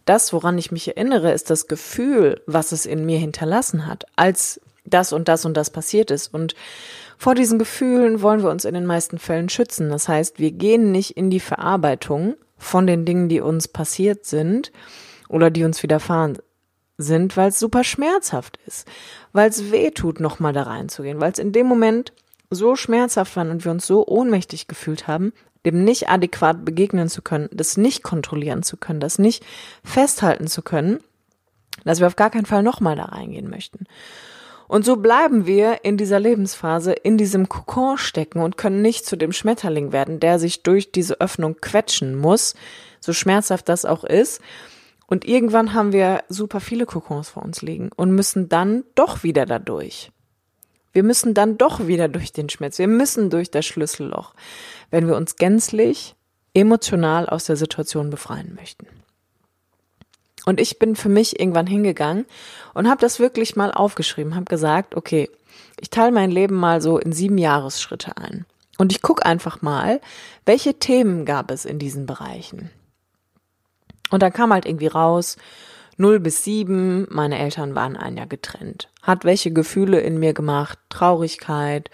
das, 0.05 0.33
woran 0.33 0.59
ich 0.59 0.73
mich 0.73 0.89
erinnere, 0.89 1.33
ist 1.33 1.49
das 1.51 1.67
Gefühl, 1.67 2.43
was 2.47 2.73
es 2.73 2.85
in 2.85 3.07
mir 3.07 3.19
hinterlassen 3.19 3.87
hat, 3.87 4.05
als 4.17 4.61
das 4.85 5.13
und 5.13 5.29
das 5.29 5.45
und 5.45 5.57
das 5.57 5.71
passiert 5.71 6.11
ist. 6.11 6.35
Und 6.35 6.55
vor 7.23 7.37
diesen 7.37 7.61
Gefühlen 7.61 8.21
wollen 8.21 8.43
wir 8.43 8.51
uns 8.51 8.65
in 8.65 8.75
den 8.75 8.85
meisten 8.85 9.17
Fällen 9.17 9.49
schützen. 9.49 9.91
Das 9.91 10.09
heißt, 10.09 10.41
wir 10.41 10.51
gehen 10.51 10.91
nicht 10.91 11.17
in 11.17 11.31
die 11.31 11.39
Verarbeitung 11.39 12.35
von 12.59 12.85
den 12.85 13.05
Dingen, 13.05 13.29
die 13.29 13.41
uns 13.41 13.69
passiert 13.69 14.27
sind 14.27 14.73
oder 15.29 15.49
die 15.49 15.63
uns 15.63 15.85
widerfahren 15.85 16.39
sind, 16.99 17.37
weil 17.37 17.51
es 17.51 17.61
super 17.61 17.85
schmerzhaft 17.85 18.59
ist, 18.67 18.89
weil 19.33 19.49
es 19.49 19.71
weh 19.71 19.93
tut, 19.93 20.19
nochmal 20.19 20.53
da 20.53 20.65
reinzugehen, 20.65 21.21
weil 21.21 21.31
es 21.31 21.39
in 21.39 21.53
dem 21.53 21.69
Moment 21.69 22.13
so 22.51 22.75
schmerzhaft 22.75 23.37
war 23.37 23.49
und 23.49 23.65
wir 23.65 23.71
uns 23.71 23.87
so 23.87 24.05
ohnmächtig 24.05 24.67
gefühlt 24.67 25.07
haben, 25.07 25.33
dem 25.65 25.85
nicht 25.85 26.09
adäquat 26.09 26.65
begegnen 26.65 27.09
zu 27.09 27.23
können, 27.23 27.49
das 27.53 27.77
nicht 27.77 28.03
kontrollieren 28.03 28.65
zu 28.65 28.77
können, 28.77 28.99
das 28.99 29.21
nicht 29.21 29.47
festhalten 29.85 30.49
zu 30.49 30.63
können, 30.63 30.99
dass 31.85 32.01
wir 32.01 32.09
auf 32.09 32.17
gar 32.17 32.31
keinen 32.31 32.47
Fall 32.47 32.65
nochmal 32.65 32.97
da 32.97 33.05
reingehen 33.05 33.49
möchten. 33.49 33.87
Und 34.73 34.87
so 34.87 34.97
bleiben 34.97 35.45
wir 35.45 35.85
in 35.85 35.99
dieser 35.99 36.19
Lebensphase 36.19 36.93
in 36.93 37.19
diesem 37.19 37.51
Kokon 37.51 37.99
stecken 37.99 38.41
und 38.41 38.57
können 38.57 38.81
nicht 38.81 39.05
zu 39.05 39.17
dem 39.17 39.31
Schmetterling 39.31 39.93
werden, 39.93 40.19
der 40.19 40.39
sich 40.39 40.63
durch 40.63 40.91
diese 40.91 41.21
Öffnung 41.21 41.61
quetschen 41.61 42.15
muss, 42.15 42.55
so 42.99 43.13
schmerzhaft 43.13 43.69
das 43.69 43.85
auch 43.85 44.03
ist, 44.03 44.41
und 45.07 45.27
irgendwann 45.27 45.75
haben 45.75 45.93
wir 45.93 46.25
super 46.31 46.59
viele 46.59 46.87
Kokons 46.87 47.29
vor 47.29 47.43
uns 47.43 47.61
liegen 47.61 47.91
und 47.95 48.13
müssen 48.13 48.49
dann 48.49 48.85
doch 48.95 49.23
wieder 49.23 49.45
da 49.45 49.59
durch. 49.59 50.11
Wir 50.95 51.03
müssen 51.03 51.35
dann 51.35 51.59
doch 51.59 51.87
wieder 51.87 52.09
durch 52.09 52.33
den 52.33 52.49
Schmerz. 52.49 52.79
Wir 52.79 52.89
müssen 52.89 53.29
durch 53.29 53.51
das 53.51 53.67
Schlüsselloch, 53.67 54.33
wenn 54.91 55.07
wir 55.07 55.17
uns 55.17 55.37
gänzlich 55.37 56.15
emotional 56.55 57.29
aus 57.29 57.45
der 57.45 57.57
Situation 57.57 58.09
befreien 58.09 58.55
möchten. 58.55 58.87
Und 60.45 60.61
ich 60.61 60.79
bin 60.79 60.97
für 60.97 61.09
mich 61.09 61.39
irgendwann 61.39 61.67
hingegangen 61.67 62.27
und 62.75 62.89
habe 62.89 63.01
das 63.01 63.21
wirklich 63.21 63.55
mal 63.57 63.71
aufgeschrieben, 63.73 64.35
habe 64.35 64.47
gesagt, 64.47 64.97
okay, 64.97 65.31
ich 65.81 65.91
teile 65.91 66.13
mein 66.13 66.31
Leben 66.31 66.57
mal 66.57 66.81
so 66.81 66.99
in 66.99 67.13
sieben 67.13 67.39
Jahresschritte 67.39 68.17
ein. 68.17 68.45
Und 68.79 68.93
ich 68.93 69.03
gucke 69.03 69.25
einfach 69.25 69.63
mal, 69.63 70.01
welche 70.45 70.75
Themen 70.75 71.25
gab 71.25 71.51
es 71.51 71.65
in 71.65 71.79
diesen 71.79 72.07
Bereichen. 72.07 72.71
Und 74.11 74.23
dann 74.23 74.33
kam 74.33 74.53
halt 74.53 74.67
irgendwie 74.67 74.89
raus, 74.89 75.37
0 75.97 76.21
bis 76.21 76.45
7, 76.45 77.07
meine 77.11 77.39
Eltern 77.39 77.75
waren 77.75 77.97
ein 77.97 78.17
Jahr 78.17 78.27
getrennt. 78.27 78.89
Hat 79.03 79.25
welche 79.25 79.53
Gefühle 79.53 80.01
in 80.01 80.19
mir 80.19 80.33
gemacht? 80.33 80.79
Traurigkeit, 80.89 81.91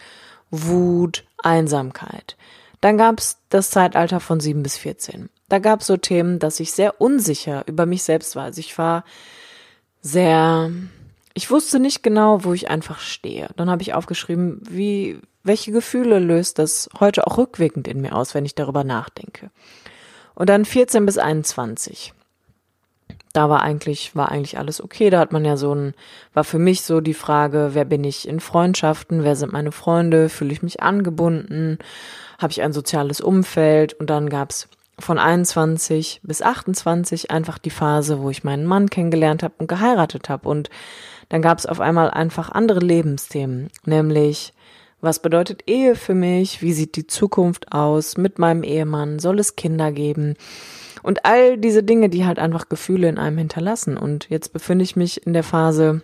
Wut, 0.50 1.24
Einsamkeit. 1.42 2.36
Dann 2.80 2.96
gab's 2.96 3.38
das 3.48 3.70
Zeitalter 3.70 4.20
von 4.20 4.40
7 4.40 4.62
bis 4.62 4.76
14. 4.76 5.28
Da 5.48 5.58
gab's 5.58 5.86
so 5.86 5.96
Themen, 5.96 6.38
dass 6.38 6.60
ich 6.60 6.72
sehr 6.72 7.00
unsicher 7.00 7.64
über 7.66 7.86
mich 7.86 8.02
selbst 8.02 8.36
war. 8.36 8.44
Also 8.44 8.60
ich 8.60 8.76
war 8.76 9.04
sehr, 10.02 10.70
ich 11.34 11.50
wusste 11.50 11.80
nicht 11.80 12.02
genau, 12.02 12.44
wo 12.44 12.52
ich 12.52 12.70
einfach 12.70 13.00
stehe. 13.00 13.48
Dann 13.56 13.70
habe 13.70 13.82
ich 13.82 13.94
aufgeschrieben, 13.94 14.60
wie, 14.68 15.18
welche 15.42 15.72
Gefühle 15.72 16.18
löst 16.18 16.58
das 16.58 16.88
heute 17.00 17.26
auch 17.26 17.38
rückwirkend 17.38 17.88
in 17.88 18.00
mir 18.00 18.14
aus, 18.14 18.34
wenn 18.34 18.44
ich 18.44 18.54
darüber 18.54 18.84
nachdenke. 18.84 19.50
Und 20.34 20.50
dann 20.50 20.64
14 20.64 21.06
bis 21.06 21.18
21. 21.18 22.12
Da 23.32 23.48
war 23.48 23.62
eigentlich, 23.62 24.14
war 24.16 24.30
eigentlich 24.30 24.58
alles 24.58 24.82
okay. 24.82 25.10
Da 25.10 25.18
hat 25.18 25.32
man 25.32 25.44
ja 25.44 25.56
so 25.56 25.74
ein, 25.74 25.94
war 26.34 26.44
für 26.44 26.58
mich 26.58 26.82
so 26.82 27.00
die 27.00 27.14
Frage, 27.14 27.70
wer 27.72 27.84
bin 27.84 28.04
ich 28.04 28.26
in 28.26 28.40
Freundschaften, 28.40 29.24
wer 29.24 29.36
sind 29.36 29.52
meine 29.52 29.72
Freunde, 29.72 30.28
fühle 30.28 30.52
ich 30.52 30.62
mich 30.62 30.82
angebunden, 30.82 31.78
habe 32.38 32.52
ich 32.52 32.62
ein 32.62 32.72
soziales 32.72 33.20
Umfeld 33.20 33.94
und 33.94 34.10
dann 34.10 34.28
gab's 34.28 34.68
von 34.98 35.18
21 35.18 36.20
bis 36.22 36.42
28 36.42 37.30
einfach 37.30 37.58
die 37.58 37.70
Phase, 37.70 38.20
wo 38.20 38.30
ich 38.30 38.44
meinen 38.44 38.66
Mann 38.66 38.90
kennengelernt 38.90 39.42
habe 39.42 39.54
und 39.58 39.68
geheiratet 39.68 40.28
habe. 40.28 40.48
Und 40.48 40.70
dann 41.28 41.42
gab 41.42 41.58
es 41.58 41.66
auf 41.66 41.80
einmal 41.80 42.10
einfach 42.10 42.50
andere 42.50 42.80
Lebensthemen, 42.80 43.68
nämlich 43.84 44.52
was 45.00 45.22
bedeutet 45.22 45.62
Ehe 45.68 45.94
für 45.94 46.14
mich? 46.14 46.60
Wie 46.60 46.72
sieht 46.72 46.96
die 46.96 47.06
Zukunft 47.06 47.72
aus 47.72 48.16
mit 48.16 48.40
meinem 48.40 48.64
Ehemann? 48.64 49.20
Soll 49.20 49.38
es 49.38 49.54
Kinder 49.54 49.92
geben? 49.92 50.34
Und 51.04 51.24
all 51.24 51.56
diese 51.56 51.84
Dinge, 51.84 52.08
die 52.08 52.26
halt 52.26 52.40
einfach 52.40 52.68
Gefühle 52.68 53.08
in 53.08 53.16
einem 53.16 53.38
hinterlassen. 53.38 53.96
Und 53.96 54.28
jetzt 54.28 54.52
befinde 54.52 54.82
ich 54.82 54.96
mich 54.96 55.24
in 55.24 55.34
der 55.34 55.44
Phase 55.44 56.02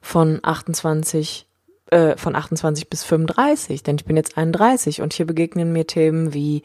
von 0.00 0.40
28 0.42 1.46
äh, 1.90 2.16
von 2.16 2.34
28 2.34 2.88
bis 2.88 3.04
35, 3.04 3.82
denn 3.82 3.96
ich 3.96 4.06
bin 4.06 4.16
jetzt 4.16 4.38
31 4.38 5.02
und 5.02 5.12
hier 5.12 5.26
begegnen 5.26 5.74
mir 5.74 5.86
Themen 5.86 6.32
wie 6.32 6.62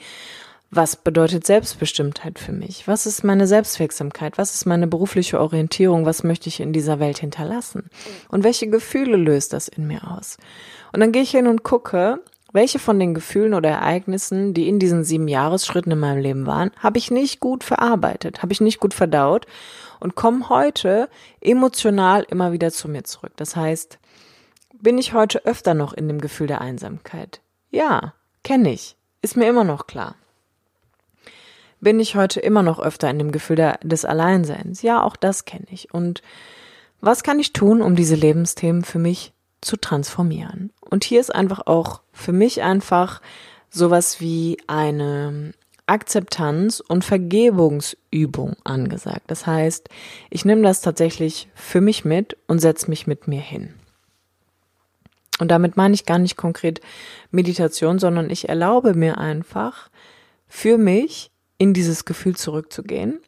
Was 0.70 0.98
bedeutet 0.98 1.46
Selbstbestimmtheit 1.46 2.40
für 2.40 2.52
mich? 2.52 2.90
Was 2.90 3.06
ist 3.06 3.24
meine 3.24 3.48
Selbstwirksamkeit? 3.48 4.38
Was 4.38 4.54
ist 4.54 4.66
meine 4.66 4.86
berufliche 4.86 5.40
Orientierung? 5.40 6.06
Was 6.06 6.26
möchte 6.26 6.50
ich 6.50 6.60
in 6.60 6.74
dieser 6.74 7.00
Welt 7.00 7.20
hinterlassen? 7.20 7.90
Und 8.28 8.44
welche 8.44 8.68
Gefühle 8.68 9.16
löst 9.16 9.54
das 9.54 9.70
in 9.70 9.88
mir 9.88 10.12
aus? 10.12 10.38
Und 10.92 11.00
dann 11.00 11.14
gehe 11.14 11.22
ich 11.22 11.32
hin 11.32 11.48
und 11.48 11.64
gucke, 11.64 12.20
welche 12.52 12.80
von 12.80 13.00
den 13.00 13.14
Gefühlen 13.14 13.54
oder 13.54 13.70
Ereignissen, 13.70 14.54
die 14.54 14.68
in 14.68 14.78
diesen 14.78 15.06
sieben 15.06 15.30
Jahresschritten 15.30 15.94
in 15.94 16.00
meinem 16.00 16.22
Leben 16.22 16.46
waren, 16.46 16.72
habe 16.78 16.98
ich 16.98 17.12
nicht 17.12 17.40
gut 17.40 17.64
verarbeitet, 17.64 18.42
habe 18.42 18.52
ich 18.52 18.60
nicht 18.60 18.80
gut 18.80 18.94
verdaut 18.94 19.46
und 20.02 20.16
komme 20.16 20.50
heute 20.50 21.08
emotional 21.40 22.26
immer 22.30 22.52
wieder 22.52 22.72
zu 22.72 22.90
mir 22.90 23.06
zurück. 23.06 23.32
Das 23.38 23.56
heißt, 23.56 24.00
bin 24.74 24.98
ich 24.98 25.14
heute 25.14 25.46
öfter 25.46 25.74
noch 25.74 25.94
in 25.94 26.10
dem 26.10 26.20
Gefühl 26.20 26.48
der 26.48 26.60
Einsamkeit? 26.60 27.42
Ja, 27.70 28.14
kenne 28.44 28.74
ich, 28.74 28.98
ist 29.22 29.38
mir 29.38 29.48
immer 29.48 29.64
noch 29.64 29.88
klar 29.88 30.16
bin 31.80 32.00
ich 32.00 32.16
heute 32.16 32.40
immer 32.40 32.64
noch 32.64 32.80
öfter 32.80 33.10
in 33.10 33.20
dem 33.20 33.32
Gefühl 33.32 33.56
der, 33.56 33.80
des 33.84 34.06
Alleinseins. 34.06 34.82
Ja, 34.82 35.04
auch 35.04 35.16
das 35.16 35.46
kenne 35.46 35.68
ich. 35.70 35.94
Und 35.94 36.22
was 37.02 37.24
kann 37.24 37.40
ich 37.40 37.54
tun, 37.54 37.82
um 37.82 37.96
diese 37.96 38.16
Lebensthemen 38.16 38.84
für 38.84 39.00
mich 39.00 39.34
zu 39.62 39.78
transformieren? 39.78 40.72
Und 40.82 41.04
hier 41.04 41.20
ist 41.20 41.34
einfach 41.34 41.68
auch 41.68 42.02
für 42.12 42.34
mich 42.34 42.64
einfach 42.64 43.22
sowas 43.70 44.20
wie 44.20 44.58
eine 44.68 45.54
Akzeptanz 45.86 46.82
und 46.82 47.06
Vergebungsübung 47.06 48.58
angesagt. 48.64 49.24
Das 49.28 49.46
heißt, 49.48 49.90
ich 50.30 50.44
nehme 50.44 50.64
das 50.64 50.82
tatsächlich 50.82 51.48
für 51.56 51.82
mich 51.82 52.04
mit 52.04 52.38
und 52.48 52.60
setze 52.60 52.90
mich 52.90 53.08
mit 53.08 53.28
mir 53.28 53.40
hin. 53.40 53.74
Und 55.40 55.50
damit 55.50 55.78
meine 55.78 55.94
ich 55.94 56.06
gar 56.06 56.18
nicht 56.18 56.36
konkret 56.36 56.82
Meditation, 57.32 58.00
sondern 58.00 58.30
ich 58.30 58.50
erlaube 58.50 58.96
mir 58.96 59.18
einfach 59.18 59.90
für 60.48 60.78
mich 60.78 61.32
in 61.58 61.74
dieses 61.74 62.06
Gefühl 62.06 62.36
zurückzugehen 62.36 63.20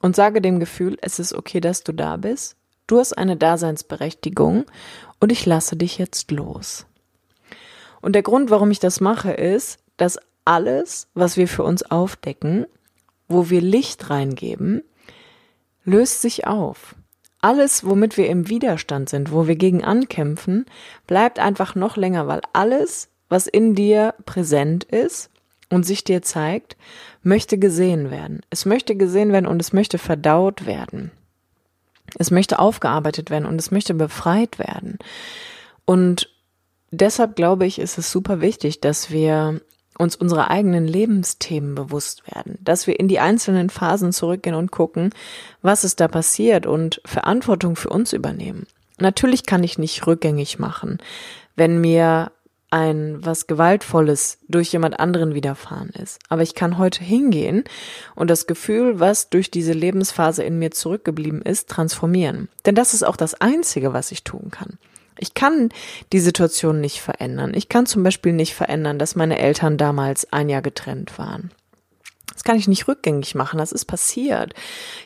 und 0.00 0.16
sage 0.16 0.40
dem 0.40 0.60
Gefühl, 0.60 0.96
es 1.00 1.18
ist 1.18 1.32
okay, 1.32 1.60
dass 1.60 1.84
du 1.84 1.92
da 1.92 2.16
bist. 2.16 2.56
Du 2.86 2.98
hast 2.98 3.12
eine 3.12 3.36
Daseinsberechtigung 3.36 4.64
und 5.20 5.32
ich 5.32 5.44
lasse 5.46 5.76
dich 5.76 5.98
jetzt 5.98 6.30
los. 6.30 6.86
Und 8.00 8.14
der 8.14 8.22
Grund, 8.22 8.50
warum 8.50 8.70
ich 8.70 8.78
das 8.78 9.00
mache, 9.00 9.32
ist, 9.32 9.78
dass 9.96 10.18
alles, 10.44 11.08
was 11.14 11.36
wir 11.36 11.48
für 11.48 11.64
uns 11.64 11.82
aufdecken, 11.82 12.66
wo 13.28 13.50
wir 13.50 13.60
Licht 13.60 14.08
reingeben, 14.08 14.82
löst 15.84 16.22
sich 16.22 16.46
auf. 16.46 16.94
Alles, 17.40 17.84
womit 17.84 18.16
wir 18.16 18.28
im 18.28 18.48
Widerstand 18.48 19.08
sind, 19.08 19.30
wo 19.30 19.46
wir 19.46 19.56
gegen 19.56 19.84
ankämpfen, 19.84 20.66
bleibt 21.06 21.38
einfach 21.38 21.74
noch 21.74 21.96
länger, 21.96 22.26
weil 22.26 22.40
alles, 22.52 23.10
was 23.28 23.46
in 23.46 23.74
dir 23.74 24.14
präsent 24.24 24.84
ist, 24.84 25.30
und 25.70 25.84
sich 25.84 26.04
dir 26.04 26.22
zeigt, 26.22 26.76
möchte 27.22 27.58
gesehen 27.58 28.10
werden. 28.10 28.40
Es 28.50 28.64
möchte 28.64 28.96
gesehen 28.96 29.32
werden 29.32 29.46
und 29.46 29.60
es 29.60 29.72
möchte 29.72 29.98
verdaut 29.98 30.66
werden. 30.66 31.10
Es 32.18 32.30
möchte 32.30 32.58
aufgearbeitet 32.58 33.30
werden 33.30 33.46
und 33.46 33.60
es 33.60 33.70
möchte 33.70 33.94
befreit 33.94 34.58
werden. 34.58 34.98
Und 35.84 36.30
deshalb 36.90 37.36
glaube 37.36 37.66
ich, 37.66 37.78
ist 37.78 37.98
es 37.98 38.10
super 38.10 38.40
wichtig, 38.40 38.80
dass 38.80 39.10
wir 39.10 39.60
uns 39.98 40.16
unsere 40.16 40.48
eigenen 40.48 40.86
Lebensthemen 40.86 41.74
bewusst 41.74 42.22
werden, 42.32 42.56
dass 42.62 42.86
wir 42.86 42.98
in 42.98 43.08
die 43.08 43.18
einzelnen 43.18 43.68
Phasen 43.68 44.12
zurückgehen 44.12 44.54
und 44.54 44.70
gucken, 44.70 45.10
was 45.60 45.84
ist 45.84 46.00
da 46.00 46.08
passiert 46.08 46.66
und 46.66 47.02
Verantwortung 47.04 47.74
für 47.74 47.90
uns 47.90 48.12
übernehmen. 48.12 48.66
Natürlich 48.98 49.44
kann 49.44 49.64
ich 49.64 49.78
nicht 49.78 50.06
rückgängig 50.06 50.58
machen, 50.58 50.98
wenn 51.56 51.80
mir 51.80 52.30
ein 52.70 53.24
was 53.24 53.46
Gewaltvolles 53.46 54.38
durch 54.48 54.72
jemand 54.72 55.00
anderen 55.00 55.34
widerfahren 55.34 55.90
ist. 55.90 56.18
Aber 56.28 56.42
ich 56.42 56.54
kann 56.54 56.78
heute 56.78 57.02
hingehen 57.02 57.64
und 58.14 58.28
das 58.28 58.46
Gefühl, 58.46 59.00
was 59.00 59.30
durch 59.30 59.50
diese 59.50 59.72
Lebensphase 59.72 60.42
in 60.42 60.58
mir 60.58 60.70
zurückgeblieben 60.70 61.42
ist, 61.42 61.68
transformieren. 61.68 62.48
Denn 62.66 62.74
das 62.74 62.94
ist 62.94 63.02
auch 63.02 63.16
das 63.16 63.40
Einzige, 63.40 63.92
was 63.92 64.12
ich 64.12 64.24
tun 64.24 64.50
kann. 64.50 64.78
Ich 65.18 65.34
kann 65.34 65.70
die 66.12 66.20
Situation 66.20 66.80
nicht 66.80 67.00
verändern. 67.00 67.52
Ich 67.54 67.68
kann 67.68 67.86
zum 67.86 68.02
Beispiel 68.02 68.32
nicht 68.32 68.54
verändern, 68.54 68.98
dass 68.98 69.16
meine 69.16 69.38
Eltern 69.38 69.76
damals 69.76 70.32
ein 70.32 70.48
Jahr 70.48 70.62
getrennt 70.62 71.18
waren. 71.18 71.50
Das 72.38 72.44
kann 72.44 72.56
ich 72.56 72.68
nicht 72.68 72.86
rückgängig 72.86 73.34
machen, 73.34 73.58
das 73.58 73.72
ist 73.72 73.86
passiert. 73.86 74.54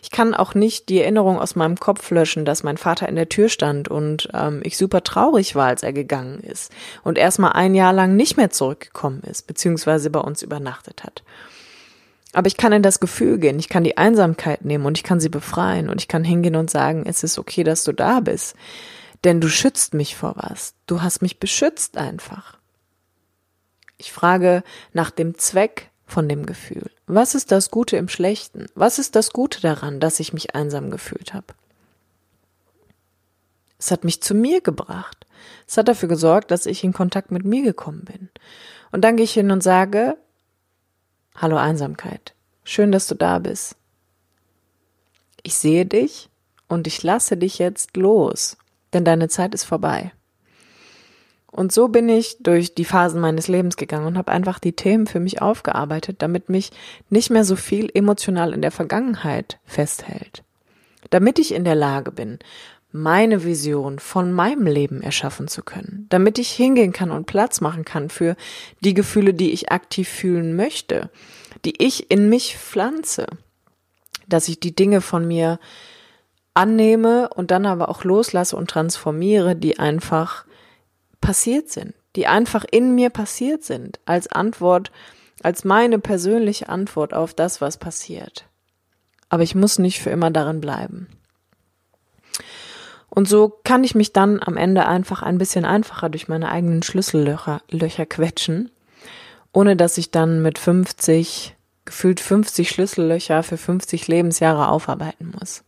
Ich 0.02 0.10
kann 0.10 0.34
auch 0.34 0.54
nicht 0.54 0.90
die 0.90 1.00
Erinnerung 1.00 1.38
aus 1.38 1.56
meinem 1.56 1.80
Kopf 1.80 2.10
löschen, 2.10 2.44
dass 2.44 2.62
mein 2.62 2.76
Vater 2.76 3.08
in 3.08 3.16
der 3.16 3.30
Tür 3.30 3.48
stand 3.48 3.88
und 3.88 4.28
ähm, 4.34 4.60
ich 4.64 4.76
super 4.76 5.02
traurig 5.02 5.54
war, 5.54 5.68
als 5.68 5.82
er 5.82 5.94
gegangen 5.94 6.40
ist 6.40 6.70
und 7.02 7.16
erstmal 7.16 7.52
ein 7.52 7.74
Jahr 7.74 7.94
lang 7.94 8.16
nicht 8.16 8.36
mehr 8.36 8.50
zurückgekommen 8.50 9.22
ist, 9.22 9.46
beziehungsweise 9.46 10.10
bei 10.10 10.20
uns 10.20 10.42
übernachtet 10.42 11.04
hat. 11.04 11.22
Aber 12.34 12.48
ich 12.48 12.58
kann 12.58 12.72
in 12.72 12.82
das 12.82 13.00
Gefühl 13.00 13.38
gehen, 13.38 13.58
ich 13.58 13.70
kann 13.70 13.82
die 13.84 13.96
Einsamkeit 13.96 14.66
nehmen 14.66 14.84
und 14.84 14.98
ich 14.98 15.02
kann 15.02 15.18
sie 15.18 15.30
befreien 15.30 15.88
und 15.88 16.02
ich 16.02 16.08
kann 16.08 16.24
hingehen 16.24 16.56
und 16.56 16.70
sagen, 16.70 17.04
es 17.06 17.22
ist 17.22 17.38
okay, 17.38 17.64
dass 17.64 17.82
du 17.82 17.92
da 17.92 18.20
bist. 18.20 18.56
Denn 19.24 19.40
du 19.40 19.48
schützt 19.48 19.94
mich 19.94 20.16
vor 20.16 20.34
was. 20.36 20.74
Du 20.86 21.00
hast 21.00 21.22
mich 21.22 21.40
beschützt 21.40 21.96
einfach. 21.96 22.58
Ich 23.96 24.12
frage 24.12 24.62
nach 24.92 25.10
dem 25.10 25.38
Zweck 25.38 25.91
von 26.06 26.28
dem 26.28 26.46
Gefühl. 26.46 26.90
Was 27.06 27.34
ist 27.34 27.52
das 27.52 27.70
Gute 27.70 27.96
im 27.96 28.08
Schlechten? 28.08 28.66
Was 28.74 28.98
ist 28.98 29.16
das 29.16 29.32
Gute 29.32 29.60
daran, 29.60 30.00
dass 30.00 30.20
ich 30.20 30.32
mich 30.32 30.54
einsam 30.54 30.90
gefühlt 30.90 31.34
habe? 31.34 31.54
Es 33.78 33.90
hat 33.90 34.04
mich 34.04 34.22
zu 34.22 34.34
mir 34.34 34.60
gebracht. 34.60 35.26
Es 35.66 35.76
hat 35.76 35.88
dafür 35.88 36.08
gesorgt, 36.08 36.50
dass 36.50 36.66
ich 36.66 36.84
in 36.84 36.92
Kontakt 36.92 37.30
mit 37.32 37.44
mir 37.44 37.62
gekommen 37.62 38.04
bin. 38.04 38.28
Und 38.92 39.02
dann 39.02 39.16
gehe 39.16 39.24
ich 39.24 39.32
hin 39.32 39.50
und 39.50 39.62
sage, 39.62 40.16
Hallo 41.34 41.56
Einsamkeit, 41.56 42.34
schön, 42.62 42.92
dass 42.92 43.06
du 43.06 43.14
da 43.14 43.38
bist. 43.38 43.76
Ich 45.42 45.56
sehe 45.56 45.86
dich 45.86 46.28
und 46.68 46.86
ich 46.86 47.02
lasse 47.02 47.36
dich 47.36 47.58
jetzt 47.58 47.96
los, 47.96 48.56
denn 48.92 49.04
deine 49.04 49.28
Zeit 49.28 49.54
ist 49.54 49.64
vorbei. 49.64 50.12
Und 51.52 51.70
so 51.70 51.88
bin 51.88 52.08
ich 52.08 52.38
durch 52.40 52.74
die 52.74 52.86
Phasen 52.86 53.20
meines 53.20 53.46
Lebens 53.46 53.76
gegangen 53.76 54.06
und 54.06 54.16
habe 54.16 54.32
einfach 54.32 54.58
die 54.58 54.72
Themen 54.72 55.06
für 55.06 55.20
mich 55.20 55.42
aufgearbeitet, 55.42 56.16
damit 56.20 56.48
mich 56.48 56.70
nicht 57.10 57.30
mehr 57.30 57.44
so 57.44 57.56
viel 57.56 57.90
emotional 57.92 58.54
in 58.54 58.62
der 58.62 58.70
Vergangenheit 58.70 59.58
festhält. 59.66 60.42
Damit 61.10 61.38
ich 61.38 61.52
in 61.52 61.64
der 61.64 61.74
Lage 61.74 62.10
bin, 62.10 62.38
meine 62.90 63.44
Vision 63.44 63.98
von 63.98 64.32
meinem 64.32 64.66
Leben 64.66 65.02
erschaffen 65.02 65.46
zu 65.46 65.62
können, 65.62 66.06
damit 66.08 66.38
ich 66.38 66.50
hingehen 66.50 66.92
kann 66.92 67.10
und 67.10 67.26
Platz 67.26 67.60
machen 67.60 67.84
kann 67.84 68.08
für 68.08 68.34
die 68.80 68.94
Gefühle, 68.94 69.34
die 69.34 69.52
ich 69.52 69.70
aktiv 69.70 70.08
fühlen 70.08 70.56
möchte, 70.56 71.10
die 71.66 71.82
ich 71.82 72.10
in 72.10 72.30
mich 72.30 72.56
pflanze, 72.56 73.26
dass 74.26 74.48
ich 74.48 74.58
die 74.58 74.74
Dinge 74.74 75.02
von 75.02 75.28
mir 75.28 75.60
annehme 76.54 77.28
und 77.28 77.50
dann 77.50 77.66
aber 77.66 77.90
auch 77.90 78.04
loslasse 78.04 78.56
und 78.56 78.70
transformiere, 78.70 79.54
die 79.54 79.78
einfach 79.78 80.46
passiert 81.22 81.70
sind, 81.70 81.94
die 82.14 82.26
einfach 82.26 82.66
in 82.70 82.94
mir 82.94 83.08
passiert 83.08 83.64
sind, 83.64 83.98
als 84.04 84.28
Antwort, 84.30 84.92
als 85.42 85.64
meine 85.64 85.98
persönliche 85.98 86.68
Antwort 86.68 87.14
auf 87.14 87.32
das, 87.32 87.62
was 87.62 87.78
passiert. 87.78 88.44
Aber 89.30 89.42
ich 89.42 89.54
muss 89.54 89.78
nicht 89.78 90.02
für 90.02 90.10
immer 90.10 90.30
darin 90.30 90.60
bleiben. 90.60 91.08
Und 93.08 93.28
so 93.28 93.60
kann 93.64 93.84
ich 93.84 93.94
mich 93.94 94.12
dann 94.12 94.42
am 94.42 94.56
Ende 94.56 94.86
einfach 94.86 95.22
ein 95.22 95.38
bisschen 95.38 95.64
einfacher 95.64 96.08
durch 96.08 96.28
meine 96.28 96.50
eigenen 96.50 96.82
Schlüssellöcher 96.82 97.62
Löcher 97.70 98.06
quetschen, 98.06 98.70
ohne 99.52 99.76
dass 99.76 99.98
ich 99.98 100.10
dann 100.10 100.42
mit 100.42 100.58
50, 100.58 101.54
gefühlt 101.84 102.20
50 102.20 102.70
Schlüssellöcher 102.70 103.42
für 103.42 103.58
50 103.58 104.08
Lebensjahre 104.08 104.68
aufarbeiten 104.68 105.32
muss. 105.38 105.62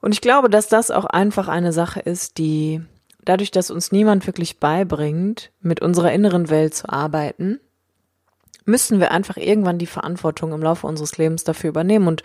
Und 0.00 0.12
ich 0.12 0.20
glaube, 0.20 0.50
dass 0.50 0.68
das 0.68 0.90
auch 0.90 1.06
einfach 1.06 1.48
eine 1.48 1.72
Sache 1.72 2.00
ist, 2.00 2.38
die 2.38 2.82
dadurch, 3.24 3.50
dass 3.50 3.70
uns 3.70 3.92
niemand 3.92 4.26
wirklich 4.26 4.58
beibringt, 4.58 5.50
mit 5.60 5.80
unserer 5.80 6.12
inneren 6.12 6.50
Welt 6.50 6.74
zu 6.74 6.88
arbeiten, 6.88 7.60
müssen 8.64 9.00
wir 9.00 9.10
einfach 9.10 9.36
irgendwann 9.36 9.78
die 9.78 9.86
Verantwortung 9.86 10.52
im 10.52 10.62
Laufe 10.62 10.86
unseres 10.86 11.18
Lebens 11.18 11.44
dafür 11.44 11.70
übernehmen. 11.70 12.08
Und 12.08 12.22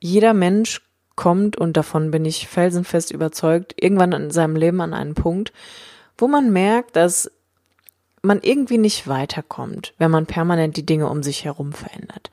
jeder 0.00 0.34
Mensch 0.34 0.82
kommt, 1.16 1.56
und 1.56 1.76
davon 1.76 2.10
bin 2.10 2.24
ich 2.24 2.48
felsenfest 2.48 3.10
überzeugt, 3.10 3.74
irgendwann 3.80 4.12
in 4.12 4.30
seinem 4.30 4.56
Leben 4.56 4.80
an 4.80 4.94
einen 4.94 5.14
Punkt, 5.14 5.52
wo 6.18 6.28
man 6.28 6.52
merkt, 6.52 6.96
dass 6.96 7.30
man 8.22 8.40
irgendwie 8.42 8.78
nicht 8.78 9.08
weiterkommt, 9.08 9.94
wenn 9.98 10.10
man 10.10 10.26
permanent 10.26 10.76
die 10.76 10.86
Dinge 10.86 11.08
um 11.08 11.22
sich 11.22 11.44
herum 11.44 11.72
verändert. 11.72 12.30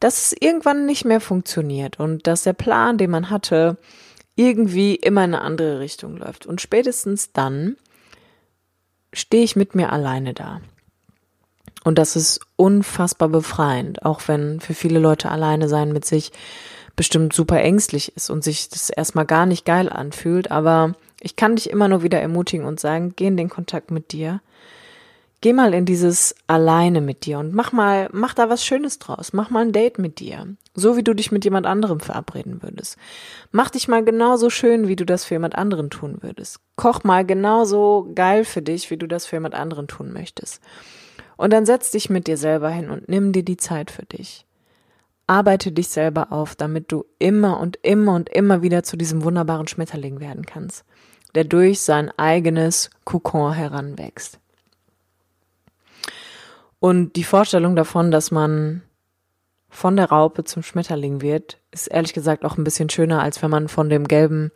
Dass 0.00 0.26
es 0.26 0.36
irgendwann 0.38 0.86
nicht 0.86 1.04
mehr 1.04 1.20
funktioniert 1.20 1.98
und 1.98 2.26
dass 2.26 2.42
der 2.42 2.52
Plan, 2.52 2.98
den 2.98 3.10
man 3.10 3.30
hatte, 3.30 3.76
irgendwie 4.36 4.94
immer 4.96 5.24
in 5.24 5.34
eine 5.34 5.42
andere 5.42 5.78
Richtung 5.80 6.16
läuft. 6.16 6.46
Und 6.46 6.60
spätestens 6.60 7.32
dann 7.32 7.76
stehe 9.12 9.44
ich 9.44 9.56
mit 9.56 9.74
mir 9.74 9.92
alleine 9.92 10.34
da. 10.34 10.60
Und 11.84 11.98
das 11.98 12.16
ist 12.16 12.40
unfassbar 12.56 13.28
befreiend, 13.28 14.04
auch 14.04 14.22
wenn 14.26 14.60
für 14.60 14.74
viele 14.74 14.98
Leute 14.98 15.30
alleine 15.30 15.68
sein 15.68 15.92
mit 15.92 16.04
sich 16.04 16.32
bestimmt 16.96 17.32
super 17.32 17.60
ängstlich 17.60 18.16
ist 18.16 18.30
und 18.30 18.42
sich 18.42 18.68
das 18.68 18.88
erstmal 18.88 19.26
gar 19.26 19.46
nicht 19.46 19.64
geil 19.64 19.90
anfühlt. 19.90 20.50
Aber 20.50 20.94
ich 21.20 21.36
kann 21.36 21.56
dich 21.56 21.70
immer 21.70 21.88
nur 21.88 22.02
wieder 22.02 22.20
ermutigen 22.20 22.66
und 22.66 22.80
sagen, 22.80 23.12
geh 23.16 23.26
in 23.26 23.36
den 23.36 23.50
Kontakt 23.50 23.90
mit 23.90 24.12
dir. 24.12 24.40
Geh 25.44 25.52
mal 25.52 25.74
in 25.74 25.84
dieses 25.84 26.34
alleine 26.46 27.02
mit 27.02 27.26
dir 27.26 27.38
und 27.38 27.52
mach 27.52 27.70
mal, 27.70 28.08
mach 28.12 28.32
da 28.32 28.48
was 28.48 28.64
Schönes 28.64 28.98
draus. 28.98 29.34
Mach 29.34 29.50
mal 29.50 29.60
ein 29.60 29.72
Date 29.72 29.98
mit 29.98 30.18
dir. 30.18 30.56
So 30.74 30.96
wie 30.96 31.02
du 31.02 31.12
dich 31.12 31.32
mit 31.32 31.44
jemand 31.44 31.66
anderem 31.66 32.00
verabreden 32.00 32.62
würdest. 32.62 32.96
Mach 33.52 33.68
dich 33.68 33.86
mal 33.86 34.02
genauso 34.02 34.48
schön, 34.48 34.88
wie 34.88 34.96
du 34.96 35.04
das 35.04 35.26
für 35.26 35.34
jemand 35.34 35.54
anderen 35.54 35.90
tun 35.90 36.16
würdest. 36.22 36.60
Koch 36.76 37.04
mal 37.04 37.26
genauso 37.26 38.10
geil 38.14 38.46
für 38.46 38.62
dich, 38.62 38.90
wie 38.90 38.96
du 38.96 39.06
das 39.06 39.26
für 39.26 39.36
jemand 39.36 39.54
anderen 39.54 39.86
tun 39.86 40.14
möchtest. 40.14 40.62
Und 41.36 41.52
dann 41.52 41.66
setz 41.66 41.90
dich 41.90 42.08
mit 42.08 42.26
dir 42.26 42.38
selber 42.38 42.70
hin 42.70 42.88
und 42.88 43.10
nimm 43.10 43.32
dir 43.32 43.44
die 43.44 43.58
Zeit 43.58 43.90
für 43.90 44.06
dich. 44.06 44.46
Arbeite 45.26 45.72
dich 45.72 45.88
selber 45.88 46.32
auf, 46.32 46.54
damit 46.54 46.90
du 46.90 47.04
immer 47.18 47.60
und 47.60 47.78
immer 47.82 48.14
und 48.14 48.30
immer 48.30 48.62
wieder 48.62 48.82
zu 48.82 48.96
diesem 48.96 49.24
wunderbaren 49.24 49.68
Schmetterling 49.68 50.20
werden 50.20 50.46
kannst, 50.46 50.86
der 51.34 51.44
durch 51.44 51.82
sein 51.82 52.10
eigenes 52.16 52.88
Kokon 53.04 53.52
heranwächst. 53.52 54.40
Und 56.84 57.16
die 57.16 57.24
Vorstellung 57.24 57.76
davon, 57.76 58.10
dass 58.10 58.30
man 58.30 58.82
von 59.70 59.96
der 59.96 60.10
Raupe 60.10 60.44
zum 60.44 60.62
Schmetterling 60.62 61.22
wird, 61.22 61.56
ist 61.70 61.86
ehrlich 61.86 62.12
gesagt 62.12 62.44
auch 62.44 62.58
ein 62.58 62.64
bisschen 62.64 62.90
schöner, 62.90 63.22
als 63.22 63.40
wenn 63.40 63.48
man 63.48 63.68
von 63.68 63.88
dem 63.88 64.06
gelben 64.06 64.52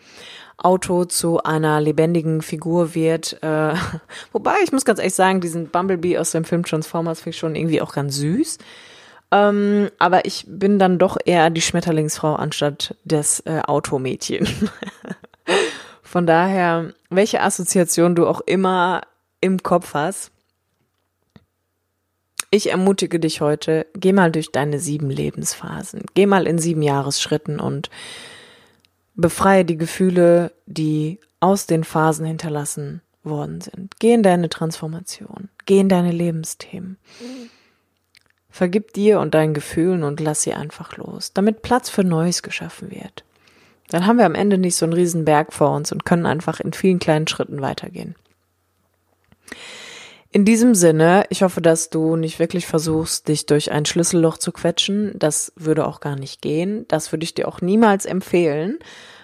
Auto 0.58 1.06
zu 1.06 1.42
einer 1.42 1.80
lebendigen 1.80 2.42
Figur 2.42 2.94
wird. 2.94 3.42
Äh, 3.42 3.72
wobei, 4.32 4.56
ich 4.62 4.72
muss 4.72 4.84
ganz 4.84 4.98
ehrlich 4.98 5.14
sagen, 5.14 5.40
diesen 5.40 5.68
Bumblebee 5.68 6.18
aus 6.18 6.32
dem 6.32 6.44
Film 6.44 6.66
Transformers 6.66 7.20
finde 7.20 7.30
ich 7.30 7.38
schon 7.38 7.56
irgendwie 7.56 7.80
auch 7.80 7.94
ganz 7.94 8.16
süß. 8.16 8.58
Ähm, 9.30 9.88
aber 9.98 10.26
ich 10.26 10.44
bin 10.46 10.78
dann 10.78 10.98
doch 10.98 11.16
eher 11.24 11.48
die 11.48 11.62
Schmetterlingsfrau 11.62 12.34
anstatt 12.34 12.94
das 13.06 13.40
äh, 13.46 13.62
Automädchen. 13.66 14.46
Von 16.02 16.26
daher, 16.26 16.92
welche 17.08 17.40
Assoziation 17.40 18.14
du 18.14 18.26
auch 18.26 18.42
immer 18.42 19.00
im 19.40 19.62
Kopf 19.62 19.94
hast, 19.94 20.30
ich 22.50 22.70
ermutige 22.70 23.20
dich 23.20 23.40
heute, 23.40 23.86
geh 23.94 24.12
mal 24.12 24.32
durch 24.32 24.50
deine 24.50 24.78
sieben 24.78 25.10
Lebensphasen. 25.10 26.02
Geh 26.14 26.26
mal 26.26 26.46
in 26.46 26.58
sieben 26.58 26.82
Jahresschritten 26.82 27.60
und 27.60 27.90
befreie 29.14 29.64
die 29.64 29.76
Gefühle, 29.76 30.52
die 30.66 31.18
aus 31.40 31.66
den 31.66 31.84
Phasen 31.84 32.26
hinterlassen 32.26 33.02
worden 33.22 33.60
sind. 33.60 33.94
Geh 33.98 34.14
in 34.14 34.22
deine 34.22 34.48
Transformation. 34.48 35.50
Geh 35.66 35.80
in 35.80 35.88
deine 35.88 36.12
Lebensthemen. 36.12 36.96
Vergib 38.48 38.92
dir 38.94 39.20
und 39.20 39.34
deinen 39.34 39.54
Gefühlen 39.54 40.02
und 40.02 40.20
lass 40.20 40.42
sie 40.42 40.54
einfach 40.54 40.96
los, 40.96 41.32
damit 41.32 41.62
Platz 41.62 41.90
für 41.90 42.02
Neues 42.02 42.42
geschaffen 42.42 42.90
wird. 42.90 43.24
Dann 43.90 44.06
haben 44.06 44.18
wir 44.18 44.26
am 44.26 44.34
Ende 44.34 44.58
nicht 44.58 44.76
so 44.76 44.86
einen 44.86 44.94
riesen 44.94 45.24
Berg 45.24 45.52
vor 45.52 45.70
uns 45.70 45.92
und 45.92 46.04
können 46.04 46.26
einfach 46.26 46.60
in 46.60 46.72
vielen 46.72 46.98
kleinen 46.98 47.28
Schritten 47.28 47.60
weitergehen. 47.60 48.16
In 50.30 50.44
diesem 50.44 50.74
Sinne, 50.74 51.24
ich 51.30 51.42
hoffe, 51.42 51.62
dass 51.62 51.88
du 51.88 52.16
nicht 52.16 52.38
wirklich 52.38 52.66
versuchst, 52.66 53.28
dich 53.28 53.46
durch 53.46 53.72
ein 53.72 53.86
Schlüsselloch 53.86 54.36
zu 54.36 54.52
quetschen. 54.52 55.18
Das 55.18 55.52
würde 55.56 55.86
auch 55.86 56.00
gar 56.00 56.16
nicht 56.16 56.42
gehen. 56.42 56.86
Das 56.88 57.12
würde 57.12 57.24
ich 57.24 57.34
dir 57.34 57.48
auch 57.48 57.62
niemals 57.62 58.04
empfehlen. 58.04 58.78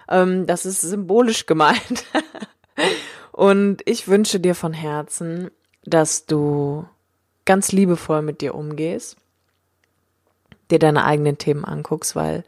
Ähm, 0.08 0.46
das 0.46 0.64
ist 0.64 0.80
symbolisch 0.80 1.44
gemeint. 1.44 2.04
Und 3.32 3.82
ich 3.84 4.08
wünsche 4.08 4.40
dir 4.40 4.54
von 4.54 4.72
Herzen, 4.72 5.50
dass 5.84 6.24
du 6.24 6.86
ganz 7.44 7.72
liebevoll 7.72 8.22
mit 8.22 8.40
dir 8.40 8.54
umgehst, 8.54 9.16
dir 10.70 10.78
deine 10.78 11.04
eigenen 11.04 11.36
Themen 11.36 11.64
anguckst, 11.64 12.16
weil 12.16 12.44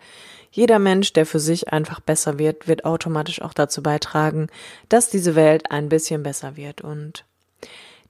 jeder 0.51 0.79
Mensch, 0.79 1.13
der 1.13 1.27
für 1.27 1.41
sich 1.41 1.71
einfach 1.71 2.01
besser 2.01 2.39
wird, 2.39 2.67
wird 2.67 2.87
automatisch 2.87 3.43
auch 3.43 3.53
dazu 3.53 3.83
beitragen, 3.83 4.47
dass 4.89 5.11
diese 5.11 5.35
Welt 5.35 5.71
ein 5.71 5.91
bisschen 5.91 6.23
besser 6.23 6.57
wird. 6.57 6.81
Und 6.81 7.27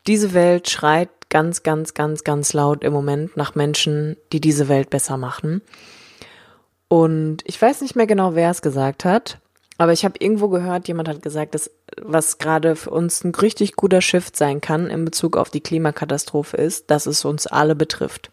diese 0.06 0.34
Welt 0.34 0.70
schreit 0.70 1.10
ganz, 1.28 1.62
ganz, 1.62 1.94
ganz, 1.94 2.24
ganz 2.24 2.52
laut 2.52 2.84
im 2.84 2.92
Moment 2.92 3.36
nach 3.36 3.54
Menschen, 3.54 4.16
die 4.32 4.40
diese 4.40 4.68
Welt 4.68 4.90
besser 4.90 5.16
machen. 5.16 5.62
Und 6.88 7.38
ich 7.44 7.60
weiß 7.60 7.80
nicht 7.80 7.96
mehr 7.96 8.06
genau, 8.06 8.34
wer 8.34 8.50
es 8.50 8.62
gesagt 8.62 9.04
hat, 9.04 9.40
aber 9.78 9.92
ich 9.92 10.04
habe 10.04 10.14
irgendwo 10.18 10.48
gehört, 10.48 10.88
jemand 10.88 11.08
hat 11.08 11.22
gesagt, 11.22 11.54
dass 11.54 11.70
was 12.00 12.38
gerade 12.38 12.76
für 12.76 12.90
uns 12.90 13.24
ein 13.24 13.34
richtig 13.34 13.76
guter 13.76 14.00
Shift 14.00 14.36
sein 14.36 14.60
kann 14.60 14.88
in 14.88 15.04
Bezug 15.04 15.36
auf 15.36 15.50
die 15.50 15.60
Klimakatastrophe 15.60 16.56
ist, 16.56 16.90
dass 16.90 17.06
es 17.06 17.24
uns 17.24 17.46
alle 17.46 17.74
betrifft. 17.74 18.30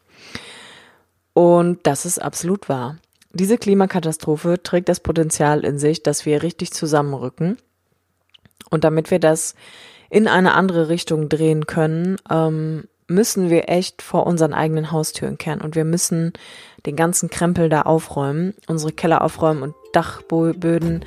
Und 1.34 1.80
das 1.84 2.06
ist 2.06 2.22
absolut 2.22 2.70
wahr. 2.70 2.98
Diese 3.32 3.58
Klimakatastrophe 3.58 4.62
trägt 4.62 4.88
das 4.88 5.00
Potenzial 5.00 5.66
in 5.66 5.80
sich, 5.80 6.04
dass 6.04 6.26
wir 6.26 6.44
richtig 6.44 6.72
zusammenrücken. 6.72 7.58
Und 8.70 8.84
damit 8.84 9.12
wir 9.12 9.20
das 9.20 9.56
in 10.14 10.28
eine 10.28 10.54
andere 10.54 10.90
Richtung 10.90 11.28
drehen 11.28 11.66
können, 11.66 12.18
ähm, 12.30 12.84
müssen 13.08 13.50
wir 13.50 13.68
echt 13.68 14.04
vor 14.04 14.28
unseren 14.28 14.54
eigenen 14.54 14.92
Haustüren 14.92 15.40
kehren 15.40 15.60
und 15.60 15.76
wir 15.76 15.86
müssen 15.86 16.34
den 16.86 16.96
ganzen 16.96 17.32
Krempel 17.32 17.68
da 17.68 17.82
aufräumen, 17.82 18.54
unsere 18.68 18.92
Keller 18.92 19.24
aufräumen 19.24 19.64
und 19.64 19.74
Dachböden, 19.92 21.04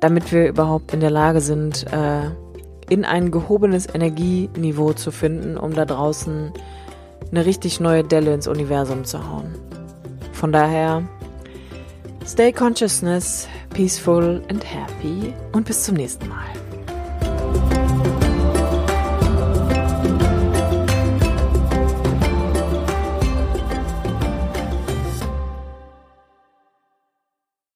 damit 0.00 0.32
wir 0.32 0.48
überhaupt 0.48 0.92
in 0.92 1.00
der 1.00 1.10
Lage 1.10 1.40
sind, 1.40 1.86
äh, 1.92 2.30
in 2.90 3.06
ein 3.06 3.30
gehobenes 3.30 3.86
Energieniveau 3.92 4.92
zu 4.92 5.12
finden, 5.12 5.56
um 5.56 5.72
da 5.72 5.86
draußen 5.86 6.52
eine 7.30 7.46
richtig 7.46 7.80
neue 7.80 8.04
Delle 8.04 8.34
ins 8.34 8.48
Universum 8.48 9.04
zu 9.04 9.30
hauen. 9.30 9.54
Von 10.32 10.52
daher, 10.52 11.02
stay 12.26 12.52
consciousness, 12.52 13.48
peaceful 13.72 14.42
and 14.50 14.62
happy 14.62 15.32
und 15.52 15.64
bis 15.64 15.84
zum 15.84 15.94
nächsten 15.94 16.28
Mal. 16.28 16.61